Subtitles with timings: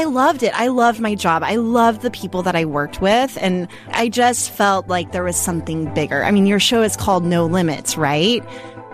[0.00, 0.58] I loved it.
[0.58, 1.42] I loved my job.
[1.42, 3.36] I loved the people that I worked with.
[3.38, 6.24] And I just felt like there was something bigger.
[6.24, 8.42] I mean, your show is called No Limits, right?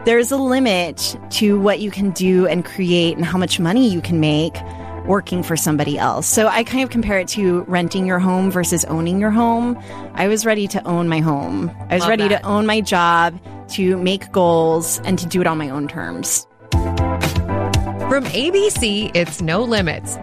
[0.04, 4.00] There's a limit to what you can do and create and how much money you
[4.00, 4.56] can make
[5.06, 6.26] working for somebody else.
[6.26, 9.80] So I kind of compare it to renting your home versus owning your home.
[10.14, 11.70] I was ready to own my home.
[11.88, 12.42] I was Love ready that.
[12.42, 13.40] to own my job,
[13.74, 16.48] to make goals, and to do it on my own terms.
[16.72, 20.16] From ABC, it's No Limits.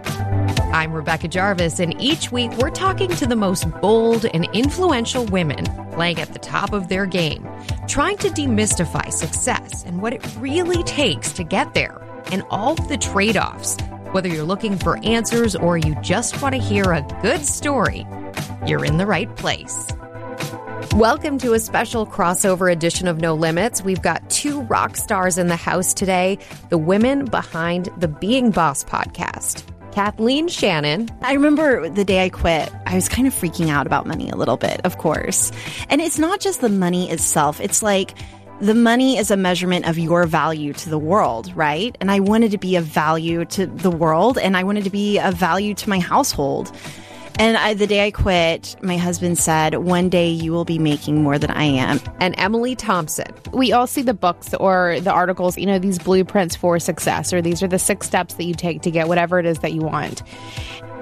[0.74, 5.66] I'm Rebecca Jarvis, and each week we're talking to the most bold and influential women
[5.92, 7.48] playing at the top of their game,
[7.86, 12.02] trying to demystify success and what it really takes to get there,
[12.32, 13.76] and all the trade offs.
[14.10, 18.04] Whether you're looking for answers or you just want to hear a good story,
[18.66, 19.86] you're in the right place.
[20.96, 23.80] Welcome to a special crossover edition of No Limits.
[23.82, 26.36] We've got two rock stars in the house today,
[26.68, 29.62] the women behind the Being Boss podcast.
[29.94, 31.08] Kathleen Shannon.
[31.22, 34.34] I remember the day I quit, I was kind of freaking out about money a
[34.34, 35.52] little bit, of course.
[35.88, 38.12] And it's not just the money itself, it's like
[38.60, 41.96] the money is a measurement of your value to the world, right?
[42.00, 45.20] And I wanted to be of value to the world and I wanted to be
[45.20, 46.72] of value to my household.
[47.36, 51.22] And I, the day I quit, my husband said, One day you will be making
[51.22, 52.00] more than I am.
[52.20, 53.26] And Emily Thompson.
[53.52, 57.42] we all see the books or the articles, you know, these blueprints for success, or
[57.42, 59.80] these are the six steps that you take to get whatever it is that you
[59.80, 60.22] want.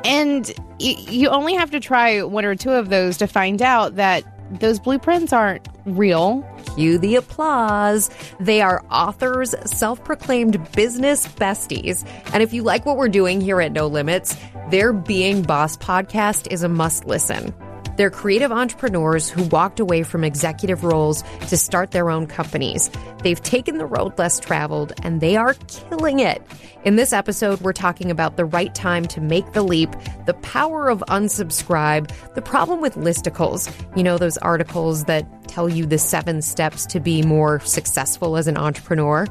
[0.05, 0.47] And
[0.81, 4.25] y- you only have to try one or two of those to find out that
[4.59, 6.47] those blueprints aren't real.
[6.75, 8.11] Cue the applause.
[8.41, 12.07] They are authors, self proclaimed business besties.
[12.33, 14.37] And if you like what we're doing here at No Limits,
[14.73, 17.55] their Being Boss podcast is a must listen.
[17.99, 22.91] They're creative entrepreneurs who walked away from executive roles to start their own companies.
[23.23, 26.43] They've taken the road less traveled and they are killing it.
[26.85, 30.89] In this episode, we're talking about the right time to make the leap, the power
[30.89, 33.71] of unsubscribe, the problem with listicles.
[33.95, 38.47] You know, those articles that tell you the seven steps to be more successful as
[38.47, 39.27] an entrepreneur,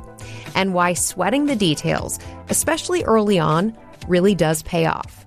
[0.53, 2.19] and why sweating the details,
[2.49, 3.75] especially early on,
[4.07, 5.20] really does pay off.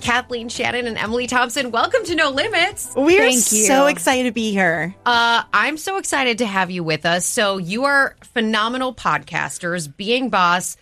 [0.00, 2.92] Kathleen Shannon and Emily Thompson, welcome to No Limits.
[2.96, 3.66] We are Thank you.
[3.66, 4.94] so excited to be here.
[5.04, 7.26] Uh, I'm so excited to have you with us.
[7.26, 10.76] So, you are phenomenal podcasters, being boss.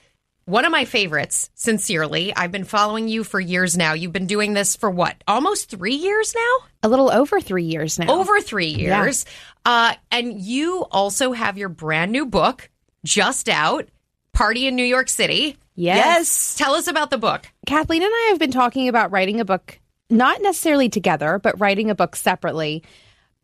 [0.44, 2.34] One of my favorites, sincerely.
[2.34, 3.92] I've been following you for years now.
[3.92, 5.22] You've been doing this for what?
[5.26, 6.66] Almost three years now?
[6.84, 8.10] A little over three years now.
[8.10, 9.26] Over three years.
[9.66, 12.70] Uh, and you also have your brand new book
[13.04, 13.88] just out,
[14.32, 15.58] Party in New York City.
[15.78, 16.56] Yes.
[16.56, 17.46] Tell us about the book.
[17.66, 19.78] Kathleen and I have been talking about writing a book,
[20.10, 22.82] not necessarily together, but writing a book separately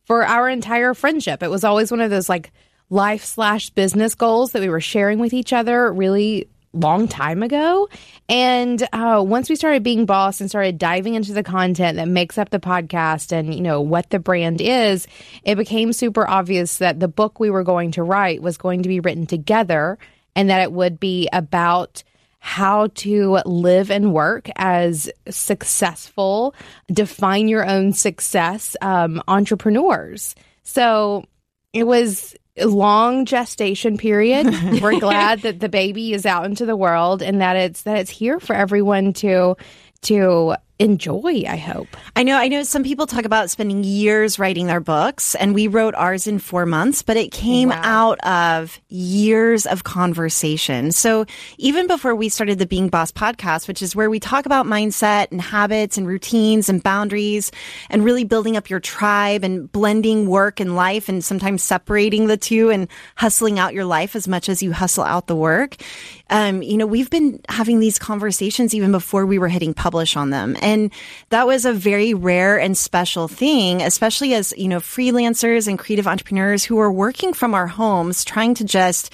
[0.05, 1.43] for our entire friendship.
[1.43, 2.51] It was always one of those like
[2.91, 7.89] life slash business goals that we were sharing with each other really long time ago.
[8.29, 12.37] And uh, once we started being boss and started diving into the content that makes
[12.37, 15.07] up the podcast and, you know, what the brand is,
[15.45, 18.89] it became super obvious that the book we were going to write was going to
[18.89, 19.99] be written together
[20.35, 22.03] and that it would be about
[22.45, 26.55] how to live and work as successful,
[26.89, 30.35] define your own success um, entrepreneurs.
[30.63, 31.25] So
[31.73, 34.47] it was a long gestation period.
[34.83, 38.11] We're glad that the baby is out into the world and that it's that it's
[38.11, 39.57] here for everyone to
[40.03, 41.89] to enjoy, I hope.
[42.17, 45.69] I know, I know some people talk about spending years writing their books, and we
[45.69, 50.91] wrote ours in four months, but it came out of years of conversation.
[50.91, 51.27] So
[51.59, 55.31] even before we started the Being Boss podcast, which is where we talk about mindset
[55.31, 57.53] and habits and routines and boundaries
[57.89, 62.37] and really building up your tribe and blending work and life and sometimes separating the
[62.37, 65.77] two and hustling out your life as much as you hustle out the work.
[66.31, 70.31] Um, you know, we've been having these conversations even before we were hitting publish on
[70.31, 70.57] them.
[70.65, 70.91] And
[71.29, 76.07] that was a very rare and special thing, especially as, you know, freelancers and creative
[76.07, 79.13] entrepreneurs who are working from our homes, trying to just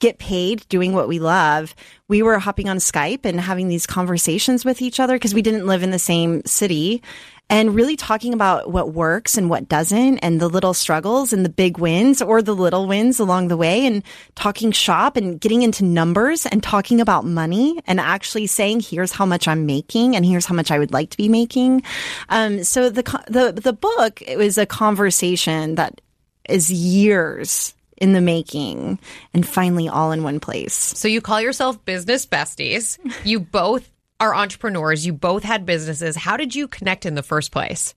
[0.00, 1.74] get paid doing what we love.
[2.08, 5.66] We were hopping on Skype and having these conversations with each other because we didn't
[5.66, 7.02] live in the same city
[7.50, 11.50] and really talking about what works and what doesn't and the little struggles and the
[11.50, 14.04] big wins or the little wins along the way and
[14.36, 19.26] talking shop and getting into numbers and talking about money and actually saying, here's how
[19.26, 21.82] much I'm making and here's how much I would like to be making.
[22.28, 26.00] Um, so the, the, the book, it was a conversation that
[26.48, 28.98] is years in the making
[29.32, 30.74] and finally all in one place.
[30.74, 32.98] So you call yourself business besties.
[33.24, 35.04] You both are entrepreneurs.
[35.04, 36.16] You both had businesses.
[36.16, 37.94] How did you connect in the first place?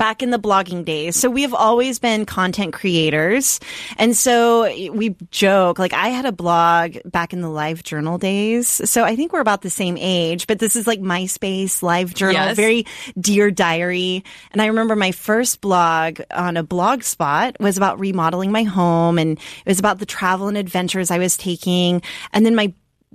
[0.00, 1.14] Back in the blogging days.
[1.14, 3.60] So we have always been content creators.
[3.98, 4.62] And so
[4.92, 8.66] we joke, like I had a blog back in the LiveJournal days.
[8.90, 12.56] So I think we're about the same age, but this is like MySpace, LiveJournal, Yes.
[12.56, 12.86] very
[13.20, 14.24] dear diary.
[14.52, 19.32] And I remember my first blog on a Blogspot was about remodeling my home and
[19.38, 22.00] it was about the travel and adventures I was taking.
[22.32, 22.72] And then my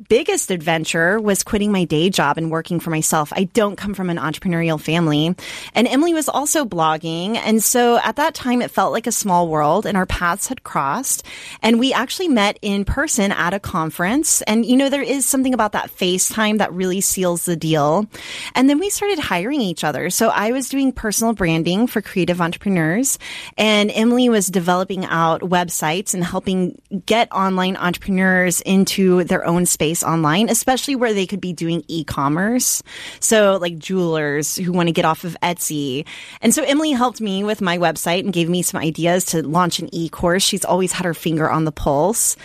[0.10, 3.32] biggest adventure was quitting my day job and working for myself.
[3.34, 5.34] I don't come from an entrepreneurial family.
[5.74, 7.38] And Emily was also blogging.
[7.38, 10.64] And so at that time, it felt like a small world and our paths had
[10.64, 11.26] crossed.
[11.62, 14.42] And we actually met in person at a conference.
[14.42, 18.06] And, you know, there is something about that FaceTime that really seals the deal.
[18.54, 20.10] And then we started hiring each other.
[20.10, 23.18] So I was doing personal branding for creative entrepreneurs
[23.58, 29.85] and Emily was developing out websites and helping get online entrepreneurs into their own space
[30.04, 32.84] online, especially where they could be doing e-commerce.
[33.20, 36.06] So like jewelers who want to get off of Etsy.
[36.42, 39.80] And so Emily helped me with my website and gave me some ideas to launch
[39.80, 40.44] an e-course.
[40.44, 42.36] She's always had her finger on the pulse.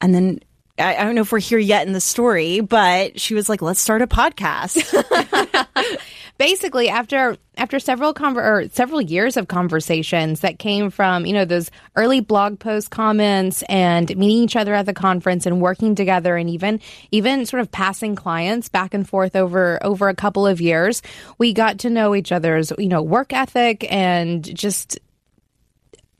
[0.00, 0.40] And then
[0.78, 3.62] I, I don't know if we're here yet in the story, but she was like,
[3.62, 4.76] let's start a podcast.
[6.38, 11.70] basically after after several conver- several years of conversations that came from you know those
[11.96, 16.48] early blog post comments and meeting each other at the conference and working together and
[16.48, 16.80] even
[17.10, 21.02] even sort of passing clients back and forth over over a couple of years
[21.38, 24.98] we got to know each other's you know work ethic and just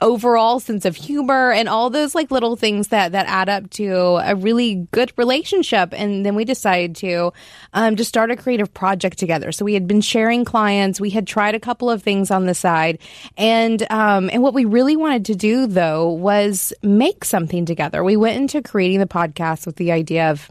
[0.00, 4.20] overall sense of humor and all those like little things that that add up to
[4.22, 5.92] a really good relationship.
[5.92, 7.32] And then we decided to
[7.72, 9.50] um, just start a creative project together.
[9.50, 11.00] So we had been sharing clients.
[11.00, 12.98] We had tried a couple of things on the side.
[13.36, 18.04] And um, and what we really wanted to do though was make something together.
[18.04, 20.50] We went into creating the podcast with the idea of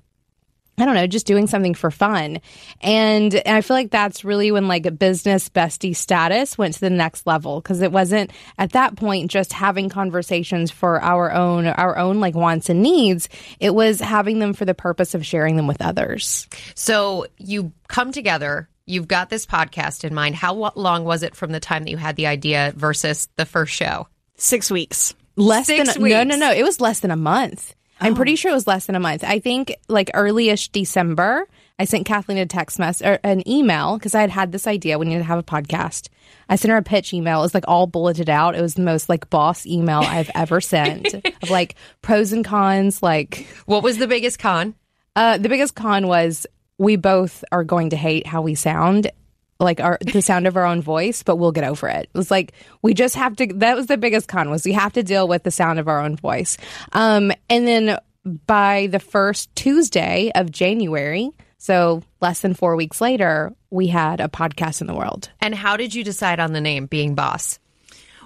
[0.80, 2.40] I don't know, just doing something for fun.
[2.82, 6.80] And, and I feel like that's really when like a business bestie status went to
[6.80, 8.30] the next level because it wasn't
[8.60, 13.28] at that point just having conversations for our own, our own like wants and needs.
[13.60, 16.48] It was having them for the purpose of sharing them with others.
[16.76, 18.70] So you come together.
[18.86, 20.36] You've got this podcast in mind.
[20.36, 23.74] How long was it from the time that you had the idea versus the first
[23.74, 24.08] show?
[24.36, 25.16] Six weeks.
[25.36, 26.52] Less Six than, no, no, no.
[26.52, 27.74] It was less than a month.
[28.00, 29.24] I'm pretty sure it was less than a month.
[29.24, 31.48] I think like early-ish December,
[31.80, 34.98] I sent Kathleen a text message or an email because I had had this idea.
[35.00, 36.10] We needed to have a podcast.
[36.50, 37.40] I sent her a pitch email.
[37.40, 38.56] It was like all bulleted out.
[38.56, 43.02] It was the most like boss email I've ever sent of like pros and cons.
[43.02, 44.76] Like What was the biggest con?
[45.16, 46.46] uh, the biggest con was
[46.78, 49.10] we both are going to hate how we sound.
[49.60, 52.10] Like our the sound of our own voice, but we'll get over it.
[52.14, 53.48] It was like we just have to.
[53.56, 56.00] That was the biggest con was we have to deal with the sound of our
[56.00, 56.58] own voice.
[56.94, 57.98] Um, and then
[58.46, 64.28] by the first Tuesday of January, so less than four weeks later, we had a
[64.28, 65.30] podcast in the world.
[65.42, 67.60] And how did you decide on the name Being Boss?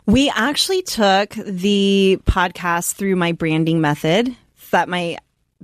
[0.05, 4.35] We actually took the podcast through my branding method
[4.71, 5.17] that my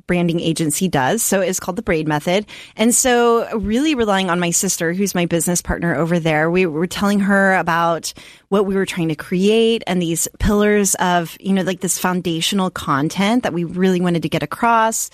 [0.05, 1.23] branding agency does.
[1.23, 2.45] So it's called the Braid Method.
[2.75, 6.87] And so really relying on my sister, who's my business partner over there, we were
[6.87, 8.13] telling her about
[8.49, 12.69] what we were trying to create and these pillars of, you know, like this foundational
[12.69, 15.09] content that we really wanted to get across.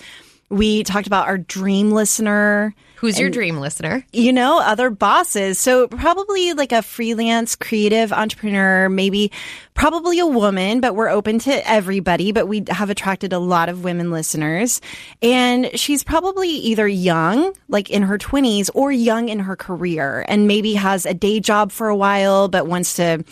[0.50, 2.74] We talked about our dream listener
[3.04, 4.02] Who's your dream listener?
[4.14, 5.60] you know, other bosses.
[5.60, 9.30] So probably like a freelance creative entrepreneur, maybe
[9.74, 13.84] probably a woman, but we're open to everybody, but we have attracted a lot of
[13.84, 14.80] women listeners.
[15.20, 20.48] And she's probably either young, like in her twenties or young in her career and
[20.48, 23.22] maybe has a day job for a while, but wants to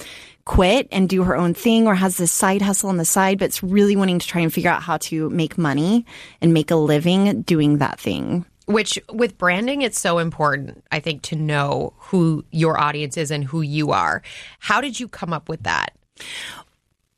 [0.44, 3.46] quit and do her own thing or has this side hustle on the side, but
[3.46, 6.04] it's really wanting to try and figure out how to make money
[6.42, 8.44] and make a living doing that thing.
[8.72, 13.44] Which with branding, it's so important, I think, to know who your audience is and
[13.44, 14.22] who you are.
[14.58, 15.94] How did you come up with that?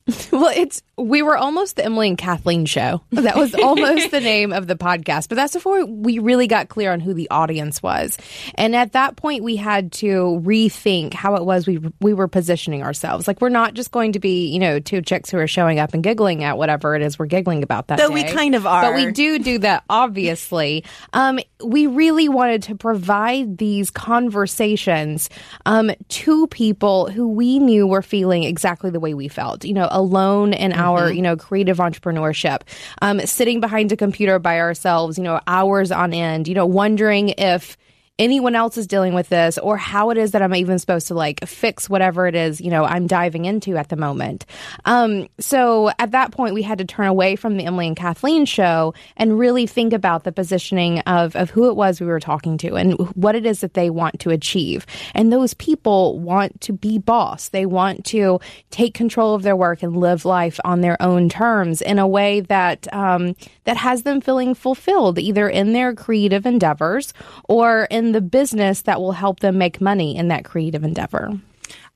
[0.30, 3.02] Well, it's we were almost the Emily and Kathleen show.
[3.10, 6.92] That was almost the name of the podcast, but that's before we really got clear
[6.92, 8.18] on who the audience was.
[8.56, 12.82] And at that point, we had to rethink how it was we we were positioning
[12.82, 13.26] ourselves.
[13.26, 15.94] Like we're not just going to be, you know, two chicks who are showing up
[15.94, 17.98] and giggling at whatever it is we're giggling about that.
[17.98, 18.82] Though we kind of are.
[18.82, 19.84] but we do do that.
[19.88, 25.30] Obviously, um, we really wanted to provide these conversations
[25.66, 29.64] um, to people who we knew were feeling exactly the way we felt.
[29.64, 32.62] You know, alone in our you know creative entrepreneurship,
[33.02, 35.18] um, sitting behind a computer by ourselves.
[35.18, 36.48] You know, hours on end.
[36.48, 37.76] You know, wondering if
[38.18, 41.14] anyone else is dealing with this or how it is that I'm even supposed to
[41.14, 44.46] like fix whatever it is, you know, I'm diving into at the moment.
[44.84, 48.44] Um, so at that point, we had to turn away from the Emily and Kathleen
[48.44, 52.56] show and really think about the positioning of, of who it was we were talking
[52.58, 54.86] to and what it is that they want to achieve.
[55.12, 57.48] And those people want to be boss.
[57.48, 58.38] They want to
[58.70, 62.40] take control of their work and live life on their own terms in a way
[62.40, 67.12] that um, that has them feeling fulfilled, either in their creative endeavors
[67.48, 71.32] or in the business that will help them make money in that creative endeavor.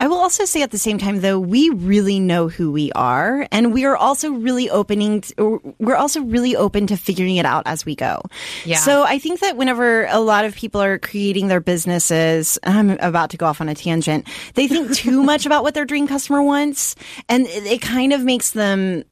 [0.00, 3.48] I will also say at the same time, though, we really know who we are,
[3.50, 5.22] and we are also really opening.
[5.22, 8.22] To, we're also really open to figuring it out as we go.
[8.64, 8.76] Yeah.
[8.76, 13.30] So I think that whenever a lot of people are creating their businesses, I'm about
[13.30, 14.26] to go off on a tangent.
[14.54, 16.94] They think too much about what their dream customer wants,
[17.28, 19.02] and it, it kind of makes them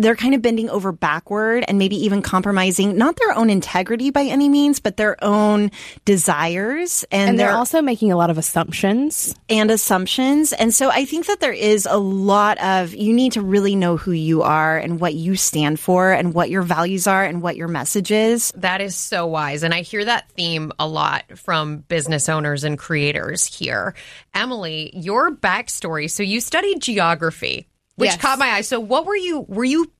[0.00, 4.22] they're kind of bending over backward and maybe even compromising not their own integrity by
[4.24, 5.70] any means, but their own
[6.04, 9.34] desires and, And they're their also making a lot of assumptions.
[9.48, 10.52] and assumptions.
[10.52, 13.96] And so I think that there is a lot of you need to really know
[13.96, 17.56] who you are and what you stand for and what your values are and what
[17.56, 18.52] your message is.
[18.56, 19.62] That is so wise.
[19.62, 23.94] And I hear that theme a lot from business owners and creators here.
[24.34, 26.10] Emily, your backstory.
[26.10, 27.66] So you studied geography,
[28.00, 28.20] which Yes.
[28.20, 28.60] caught my eye.
[28.62, 29.90] So what were you, were you,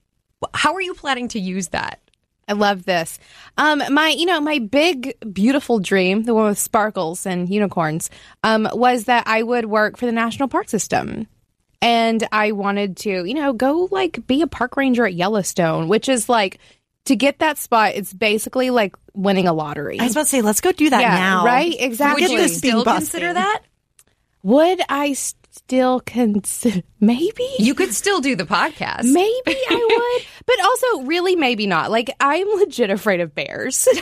[0.55, 2.01] how were you planning to use that?
[2.49, 3.21] I love this.
[3.57, 8.11] Um, my, you know, my big, beautiful dream, the one with sparkles and unicorns,
[8.43, 11.29] um, was that I would work for the National Park System.
[11.81, 16.09] And I wanted to, you know, go like be a park ranger at Yellowstone, which
[16.09, 16.59] is like
[17.07, 19.99] to get that spot, it's basically like winning a lottery.
[19.99, 21.45] I was about to say, let's go do that Yeah, now.
[21.45, 21.75] right?
[21.79, 22.23] Exactly.
[22.23, 23.11] Would you still busted.
[23.13, 23.63] consider that?
[24.43, 25.13] Would I
[25.51, 26.83] still consider?
[27.01, 27.49] Maybe.
[27.59, 29.05] You could still do the podcast.
[29.05, 31.91] Maybe I would, but also really maybe not.
[31.91, 33.87] Like I'm legit afraid of bears.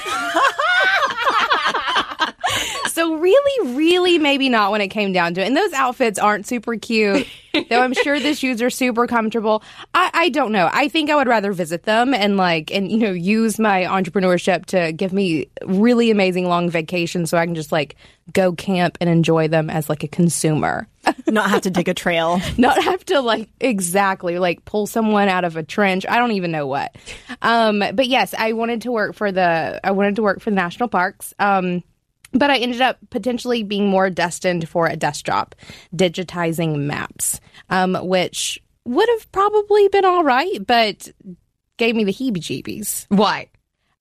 [2.99, 5.47] so really, really maybe not when it came down to it.
[5.47, 7.29] And those outfits aren't super cute,
[7.71, 9.63] though I'm sure the shoes are super comfortable.
[9.95, 10.69] I, I don't know.
[10.73, 14.67] I think I would rather visit them and like and you know use my entrepreneurship
[14.67, 17.95] to give me really amazing long vacations so I can just like
[18.33, 20.89] go camp and enjoy them as like a consumer
[21.27, 22.41] Not have to dig a trail.
[22.59, 26.05] not have to like exactly like pull someone out of a trench.
[26.09, 26.97] I don't even know what.
[27.43, 30.57] Um, but yes, I wanted to work for the I wanted to work for the
[30.57, 31.35] national parks.
[31.39, 31.83] Um,
[32.33, 35.55] but I ended up potentially being more destined for a desk job,
[35.95, 41.11] digitizing maps, um, which would have probably been all right, but
[41.77, 43.07] gave me the heebie-jeebies.
[43.09, 43.49] Why?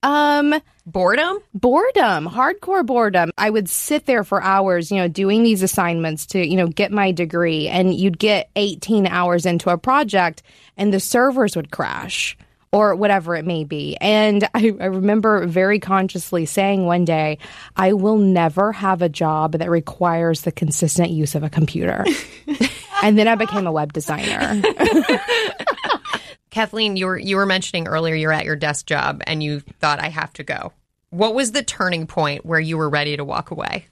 [0.03, 0.53] Um,
[0.86, 1.39] Boredom?
[1.53, 3.31] boredom, hardcore boredom.
[3.38, 6.91] I would sit there for hours, you know, doing these assignments to, you know, get
[6.91, 7.67] my degree.
[7.67, 10.43] And you'd get 18 hours into a project
[10.77, 12.38] and the servers would crash
[12.77, 13.98] or whatever it may be.
[14.00, 17.39] And I, I remember very consciously saying one day,
[17.75, 22.05] I will never have a job that requires the consistent use of a computer.
[23.01, 24.62] and then I became a web designer.
[26.51, 30.00] Kathleen, you were you were mentioning earlier you're at your desk job and you thought
[30.00, 30.72] I have to go.
[31.10, 33.88] What was the turning point where you were ready to walk away?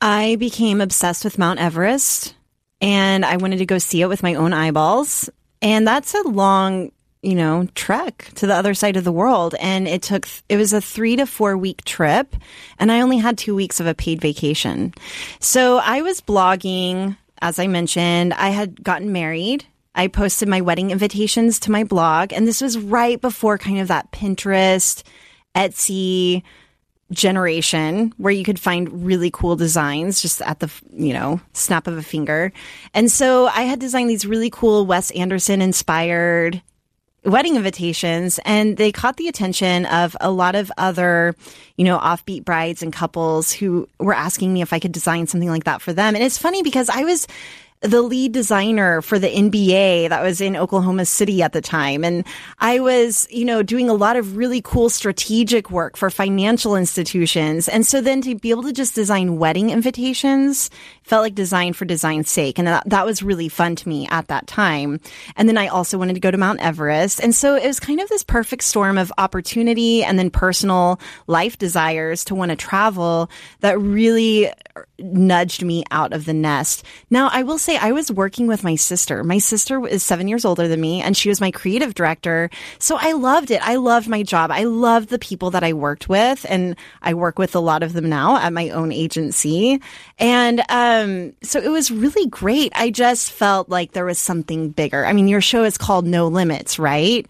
[0.00, 2.34] I became obsessed with Mount Everest
[2.80, 5.30] and I wanted to go see it with my own eyeballs.
[5.62, 6.90] And that's a long,
[7.22, 9.54] you know, trek to the other side of the world.
[9.60, 12.34] And it took, it was a three to four week trip.
[12.78, 14.94] And I only had two weeks of a paid vacation.
[15.38, 19.66] So I was blogging, as I mentioned, I had gotten married.
[19.94, 22.32] I posted my wedding invitations to my blog.
[22.32, 25.02] And this was right before kind of that Pinterest,
[25.54, 26.42] Etsy,
[27.12, 31.98] generation where you could find really cool designs just at the you know snap of
[31.98, 32.52] a finger
[32.94, 36.62] and so i had designed these really cool wes anderson inspired
[37.24, 41.34] wedding invitations and they caught the attention of a lot of other
[41.76, 45.50] you know offbeat brides and couples who were asking me if i could design something
[45.50, 47.26] like that for them and it's funny because i was
[47.80, 52.04] the lead designer for the NBA that was in Oklahoma City at the time.
[52.04, 52.26] And
[52.58, 57.68] I was, you know, doing a lot of really cool strategic work for financial institutions.
[57.68, 60.68] And so then to be able to just design wedding invitations
[61.10, 62.56] felt like design for design's sake.
[62.56, 65.00] And that, that was really fun to me at that time.
[65.34, 67.20] And then I also wanted to go to Mount Everest.
[67.20, 71.58] And so it was kind of this perfect storm of opportunity and then personal life
[71.58, 74.52] desires to want to travel that really
[75.00, 76.84] nudged me out of the nest.
[77.10, 79.24] Now, I will say I was working with my sister.
[79.24, 82.50] My sister is seven years older than me, and she was my creative director.
[82.78, 83.66] So I loved it.
[83.66, 84.52] I loved my job.
[84.52, 87.94] I loved the people that I worked with, and I work with a lot of
[87.94, 89.80] them now at my own agency.
[90.18, 92.72] And um, Um, so it was really great.
[92.74, 95.04] I just felt like there was something bigger.
[95.04, 97.26] I mean, your show is called No Limits, right?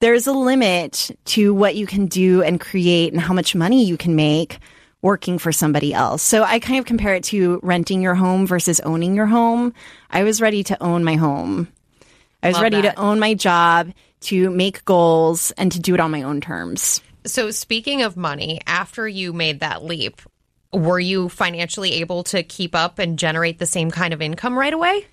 [0.00, 3.96] There's a limit to what you can do and create and how much money you
[3.96, 4.58] can make
[5.02, 6.22] working for somebody else.
[6.22, 9.72] So I kind of compare it to renting your home versus owning your home.
[10.10, 11.68] I was ready to own my home.
[12.42, 12.96] I was Love ready that.
[12.96, 17.02] to own my job, to make goals, and to do it on my own terms.
[17.26, 20.22] So, speaking of money, after you made that leap,
[20.72, 24.72] were you financially able to keep up and generate the same kind of income right
[24.72, 25.06] away?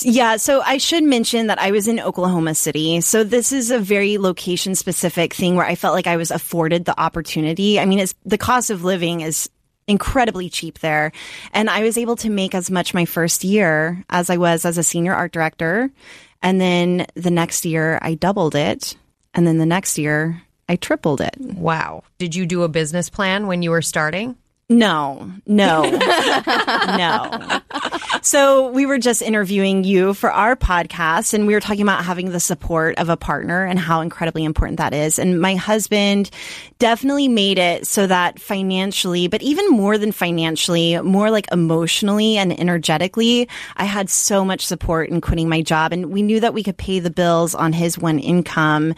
[0.00, 3.00] Yeah, so I should mention that I was in Oklahoma City.
[3.00, 6.84] So this is a very location specific thing where I felt like I was afforded
[6.84, 7.78] the opportunity.
[7.78, 9.48] I mean, it's the cost of living is
[9.86, 11.12] incredibly cheap there.
[11.52, 14.78] And I was able to make as much my first year as I was as
[14.78, 15.90] a senior art director.
[16.42, 18.96] And then the next year I doubled it.
[19.34, 21.36] And then the next year I tripled it.
[21.38, 22.02] Wow.
[22.18, 24.36] Did you do a business plan when you were starting?
[24.70, 27.60] No, no, no.
[28.22, 32.30] So we were just interviewing you for our podcast and we were talking about having
[32.30, 35.18] the support of a partner and how incredibly important that is.
[35.18, 36.30] And my husband
[36.78, 42.58] definitely made it so that financially, but even more than financially, more like emotionally and
[42.58, 46.62] energetically, I had so much support in quitting my job and we knew that we
[46.62, 48.94] could pay the bills on his one income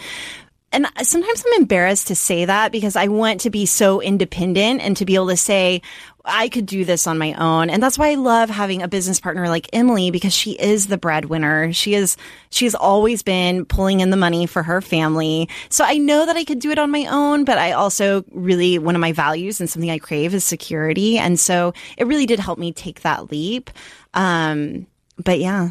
[0.77, 4.95] and sometimes I'm embarrassed to say that because I want to be so independent and
[4.99, 5.81] to be able to say,
[6.23, 7.71] I could do this on my own.
[7.71, 10.99] And that's why I love having a business partner like Emily because she is the
[10.99, 11.73] breadwinner.
[11.73, 12.19] She is,
[12.51, 15.49] she's always been pulling in the money for her family.
[15.71, 18.79] So I know that I could do it on my own, but I also really,
[18.79, 21.17] one of my values and something I crave is security.
[21.17, 23.71] And so it really did help me take that leap.
[24.13, 25.71] Um, but yeah,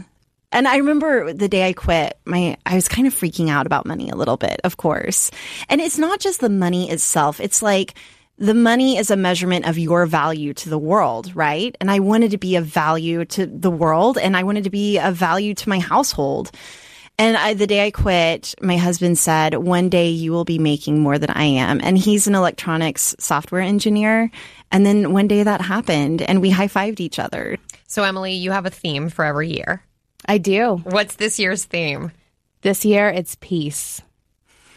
[0.56, 3.86] and I remember the day I quit, my I was kind of freaking out about
[3.86, 5.30] money a little bit, of course.
[5.68, 7.42] And it's not just the money itself.
[7.42, 7.96] It's like
[8.38, 11.76] the money is a measurement of your value to the world, right?
[11.82, 14.98] And I wanted to be of value to the world and I wanted to be
[14.98, 16.52] of value to my household.
[17.18, 21.00] And I, the day I quit, my husband said, one day you will be making
[21.00, 21.82] more than I am.
[21.82, 24.32] And he's an electronics software engineer.
[24.72, 27.58] And then one day that happened and we high fived each other.
[27.88, 29.82] So, Emily, you have a theme for every year.
[30.28, 30.82] I do.
[30.84, 32.12] What's this year's theme?
[32.62, 34.02] This year it's peace.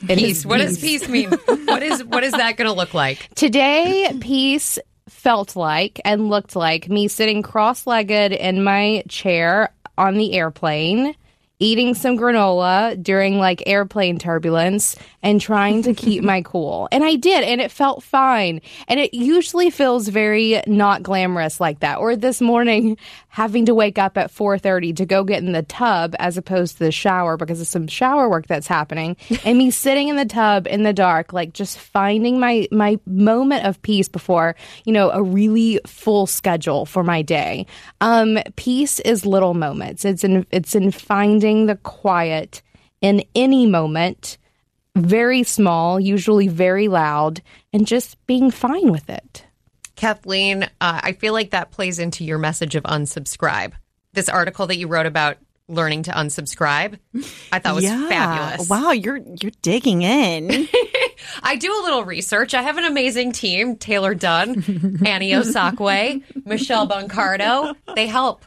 [0.08, 0.38] It Peace.
[0.38, 1.30] is What does peace mean?
[1.30, 3.28] what is what is that going to look like?
[3.34, 4.78] Today, peace
[5.08, 11.14] felt like and looked like me sitting cross legged in my chair on the airplane,
[11.60, 16.88] eating some granola during like airplane turbulence and trying to keep my cool.
[16.92, 18.60] And I did, and it felt fine.
[18.86, 21.98] And it usually feels very not glamorous like that.
[21.98, 22.96] Or this morning,
[23.28, 26.84] having to wake up at 4.30 to go get in the tub as opposed to
[26.84, 30.66] the shower because of some shower work that's happening and me sitting in the tub
[30.66, 35.22] in the dark like just finding my my moment of peace before you know a
[35.22, 37.64] really full schedule for my day
[38.00, 42.62] um peace is little moments it's in it's in finding the quiet
[43.00, 44.38] in any moment
[44.96, 47.40] very small usually very loud
[47.72, 49.46] and just being fine with it
[49.98, 53.72] Kathleen, uh, I feel like that plays into your message of unsubscribe.
[54.12, 56.98] This article that you wrote about learning to unsubscribe,
[57.50, 58.68] I thought was fabulous.
[58.68, 60.68] Wow, you're you're digging in.
[61.42, 62.54] I do a little research.
[62.54, 67.74] I have an amazing team: Taylor Dunn, Annie Osakwe, Michelle Boncardo.
[67.96, 68.44] They help.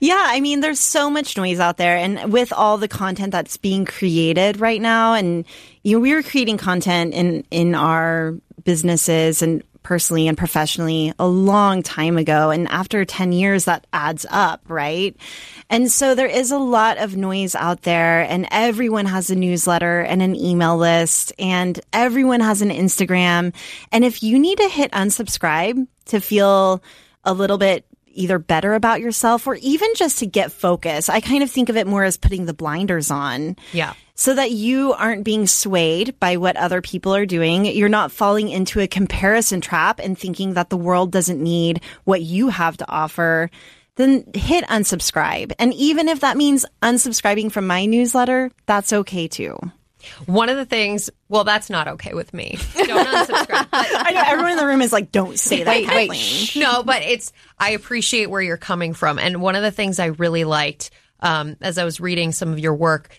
[0.00, 3.56] Yeah, I mean, there's so much noise out there, and with all the content that's
[3.56, 5.44] being created right now, and
[5.82, 11.26] you know, we were creating content in in our businesses and personally and professionally a
[11.26, 12.50] long time ago.
[12.50, 15.14] And after 10 years, that adds up, right?
[15.70, 20.00] And so there is a lot of noise out there and everyone has a newsletter
[20.00, 23.54] and an email list and everyone has an Instagram.
[23.92, 26.82] And if you need to hit unsubscribe to feel
[27.22, 31.42] a little bit either better about yourself or even just to get focus, I kind
[31.42, 33.94] of think of it more as putting the blinders on Yeah.
[34.14, 37.66] so that you aren't being swayed by what other people are doing.
[37.66, 42.22] You're not falling into a comparison trap and thinking that the world doesn't need what
[42.22, 43.50] you have to offer.
[43.96, 45.52] Then hit unsubscribe.
[45.58, 49.56] And even if that means unsubscribing from my newsletter, that's okay too.
[50.26, 52.58] One of the things, well, that's not okay with me.
[52.74, 53.70] Don't unsubscribe.
[53.70, 55.70] But- I know everyone in the room is like, don't say that.
[55.70, 56.56] Wait, wait, shh.
[56.56, 59.18] no, but it's, I appreciate where you're coming from.
[59.18, 60.90] And one of the things I really liked
[61.20, 63.18] um, as I was reading some of your work,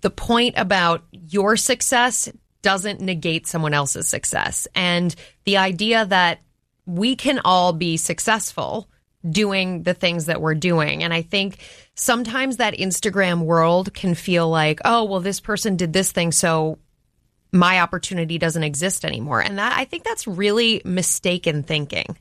[0.00, 2.28] the point about your success
[2.62, 4.66] doesn't negate someone else's success.
[4.74, 6.40] And the idea that
[6.86, 8.88] we can all be successful
[9.28, 11.02] doing the things that we're doing.
[11.02, 11.58] And I think
[11.94, 16.78] sometimes that Instagram world can feel like, oh, well, this person did this thing, so
[17.52, 19.40] my opportunity doesn't exist anymore.
[19.40, 22.16] And that I think that's really mistaken thinking.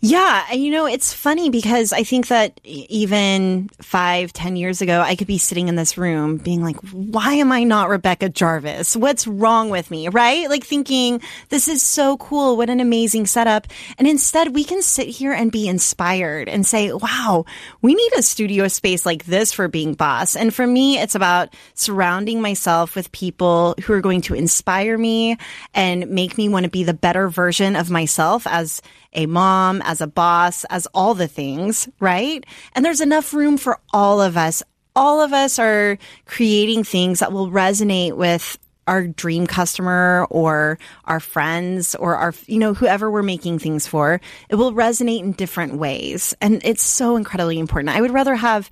[0.00, 5.14] Yeah, you know, it's funny because I think that even five, ten years ago, I
[5.14, 8.96] could be sitting in this room being like, why am I not Rebecca Jarvis?
[8.96, 10.08] What's wrong with me?
[10.08, 10.48] Right?
[10.48, 11.20] Like thinking,
[11.50, 12.56] this is so cool.
[12.56, 13.68] What an amazing setup.
[13.98, 17.44] And instead, we can sit here and be inspired and say, wow,
[17.80, 20.34] we need a studio space like this for being boss.
[20.34, 25.36] And for me, it's about surrounding myself with people who are going to inspire me
[25.72, 30.00] and make me want to be the better version of myself as a mom, as
[30.00, 32.44] a boss, as all the things, right?
[32.74, 34.62] And there's enough room for all of us.
[34.94, 41.20] All of us are creating things that will resonate with our dream customer or our
[41.20, 44.20] friends or our, you know, whoever we're making things for.
[44.48, 46.34] It will resonate in different ways.
[46.40, 47.94] And it's so incredibly important.
[47.94, 48.70] I would rather have,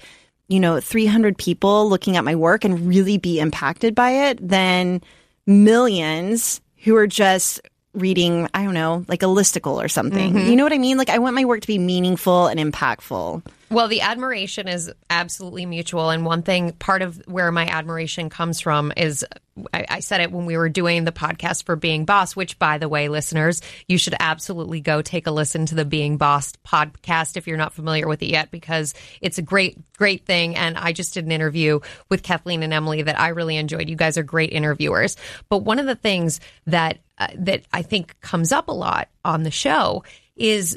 [0.49, 5.01] you know, 300 people looking at my work and really be impacted by it than
[5.47, 7.61] millions who are just
[7.95, 10.35] reading, I don't know, like a listicle or something.
[10.35, 10.51] Mm-hmm.
[10.51, 10.97] You know what I mean?
[10.99, 13.43] Like I want my work to be meaningful and impactful.
[13.71, 16.11] Well, the admiration is absolutely mutual.
[16.11, 19.25] And one thing, part of where my admiration comes from is
[19.73, 22.79] I, I, said it when we were doing the podcast for Being Boss, which, by
[22.79, 27.37] the way, listeners, you should absolutely go take a listen to the Being Boss podcast
[27.37, 30.57] if you're not familiar with it yet, because it's a great, great thing.
[30.57, 31.79] And I just did an interview
[32.09, 33.89] with Kathleen and Emily that I really enjoyed.
[33.89, 35.17] You guys are great interviewers.
[35.49, 39.45] But one of the things that uh, that I think comes up a lot on
[39.45, 40.03] the show
[40.35, 40.77] is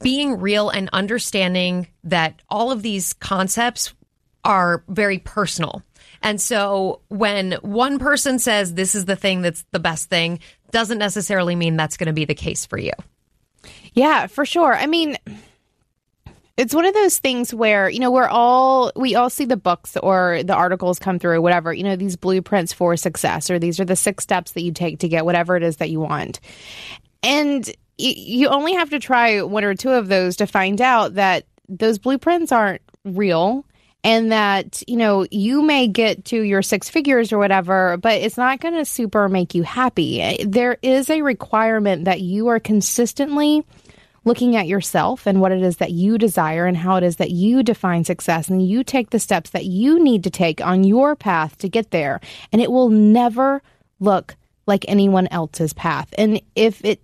[0.00, 3.94] being real and understanding that all of these concepts
[4.44, 5.82] are very personal.
[6.22, 10.98] And so when one person says this is the thing that's the best thing, doesn't
[10.98, 12.92] necessarily mean that's going to be the case for you.
[13.92, 14.74] Yeah, for sure.
[14.74, 15.16] I mean,
[16.56, 19.96] it's one of those things where, you know, we're all, we all see the books
[19.96, 23.84] or the articles come through, whatever, you know, these blueprints for success, or these are
[23.84, 26.40] the six steps that you take to get whatever it is that you want.
[27.22, 31.44] And you only have to try one or two of those to find out that
[31.68, 33.64] those blueprints aren't real
[34.04, 38.36] and that you know you may get to your six figures or whatever but it's
[38.36, 40.44] not going to super make you happy.
[40.44, 43.64] There is a requirement that you are consistently
[44.24, 47.30] looking at yourself and what it is that you desire and how it is that
[47.30, 51.16] you define success and you take the steps that you need to take on your
[51.16, 52.20] path to get there
[52.52, 53.62] and it will never
[54.00, 56.12] look like anyone else's path.
[56.18, 57.00] And if it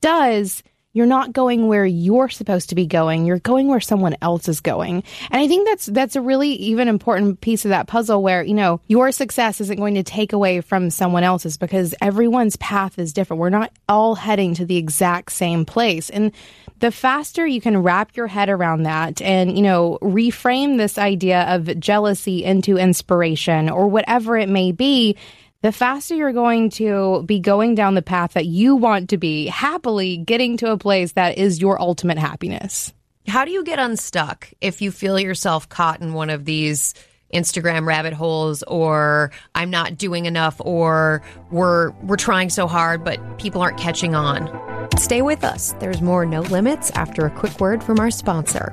[0.00, 0.62] does,
[0.98, 3.26] you're not going where you're supposed to be going.
[3.26, 5.04] You're going where someone else is going.
[5.30, 8.54] And I think that's that's a really even important piece of that puzzle where, you
[8.54, 13.12] know, your success isn't going to take away from someone else's because everyone's path is
[13.12, 13.40] different.
[13.40, 16.10] We're not all heading to the exact same place.
[16.10, 16.32] And
[16.80, 21.42] the faster you can wrap your head around that and, you know, reframe this idea
[21.54, 25.16] of jealousy into inspiration or whatever it may be,
[25.62, 29.46] the faster you're going to be going down the path that you want to be,
[29.46, 32.92] happily getting to a place that is your ultimate happiness.
[33.26, 36.94] How do you get unstuck if you feel yourself caught in one of these
[37.34, 43.38] Instagram rabbit holes or I'm not doing enough or we're we're trying so hard but
[43.38, 44.48] people aren't catching on?
[44.96, 45.72] Stay with us.
[45.80, 48.72] There's more no limits after a quick word from our sponsor.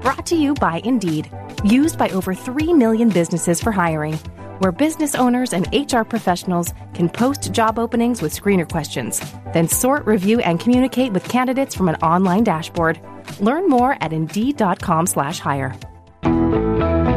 [0.00, 1.30] Brought to you by Indeed,
[1.64, 4.18] used by over 3 million businesses for hiring
[4.58, 9.20] where business owners and HR professionals can post job openings with screener questions,
[9.52, 12.98] then sort, review, and communicate with candidates from an online dashboard.
[13.40, 15.74] Learn more at Indeed.com/hire.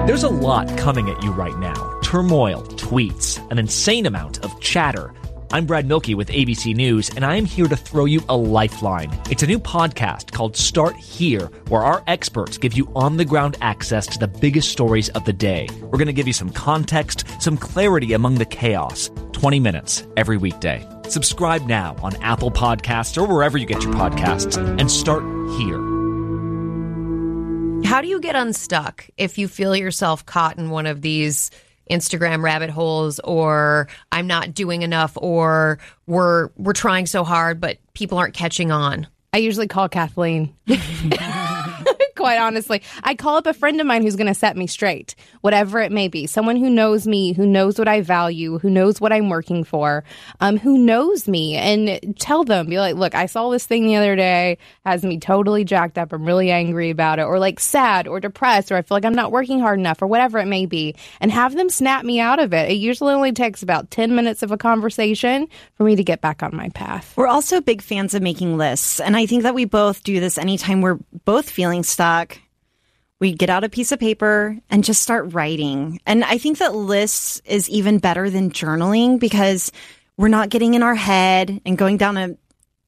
[0.07, 5.13] There's a lot coming at you right now: turmoil, tweets, an insane amount of chatter.
[5.49, 9.17] I'm Brad Mielke with ABC News, and I am here to throw you a lifeline.
[9.29, 13.55] It's a new podcast called Start Here, where our experts give you on the ground
[13.61, 15.69] access to the biggest stories of the day.
[15.83, 19.09] We're going to give you some context, some clarity among the chaos.
[19.31, 20.85] 20 minutes every weekday.
[21.07, 25.23] Subscribe now on Apple Podcasts or wherever you get your podcasts, and start
[25.57, 25.77] here.
[27.85, 31.51] How do you get unstuck if you feel yourself caught in one of these?
[31.89, 37.77] Instagram rabbit holes or I'm not doing enough or we're we're trying so hard but
[37.93, 39.07] people aren't catching on.
[39.33, 40.55] I usually call Kathleen.
[42.27, 42.81] quite honestly.
[43.05, 45.93] I call up a friend of mine who's going to set me straight, whatever it
[45.93, 46.27] may be.
[46.27, 50.03] Someone who knows me, who knows what I value, who knows what I'm working for,
[50.41, 53.95] um, who knows me, and tell them, be like, look, I saw this thing the
[53.95, 56.11] other day, has me totally jacked up.
[56.11, 59.15] I'm really angry about it, or like sad or depressed, or I feel like I'm
[59.15, 62.39] not working hard enough, or whatever it may be, and have them snap me out
[62.39, 62.71] of it.
[62.71, 66.43] It usually only takes about 10 minutes of a conversation for me to get back
[66.43, 67.13] on my path.
[67.15, 68.99] We're also big fans of making lists.
[68.99, 72.16] And I think that we both do this anytime we're both feeling stuck
[73.19, 75.99] we get out a piece of paper and just start writing.
[76.05, 79.71] And I think that lists is even better than journaling because
[80.17, 82.37] we're not getting in our head and going down a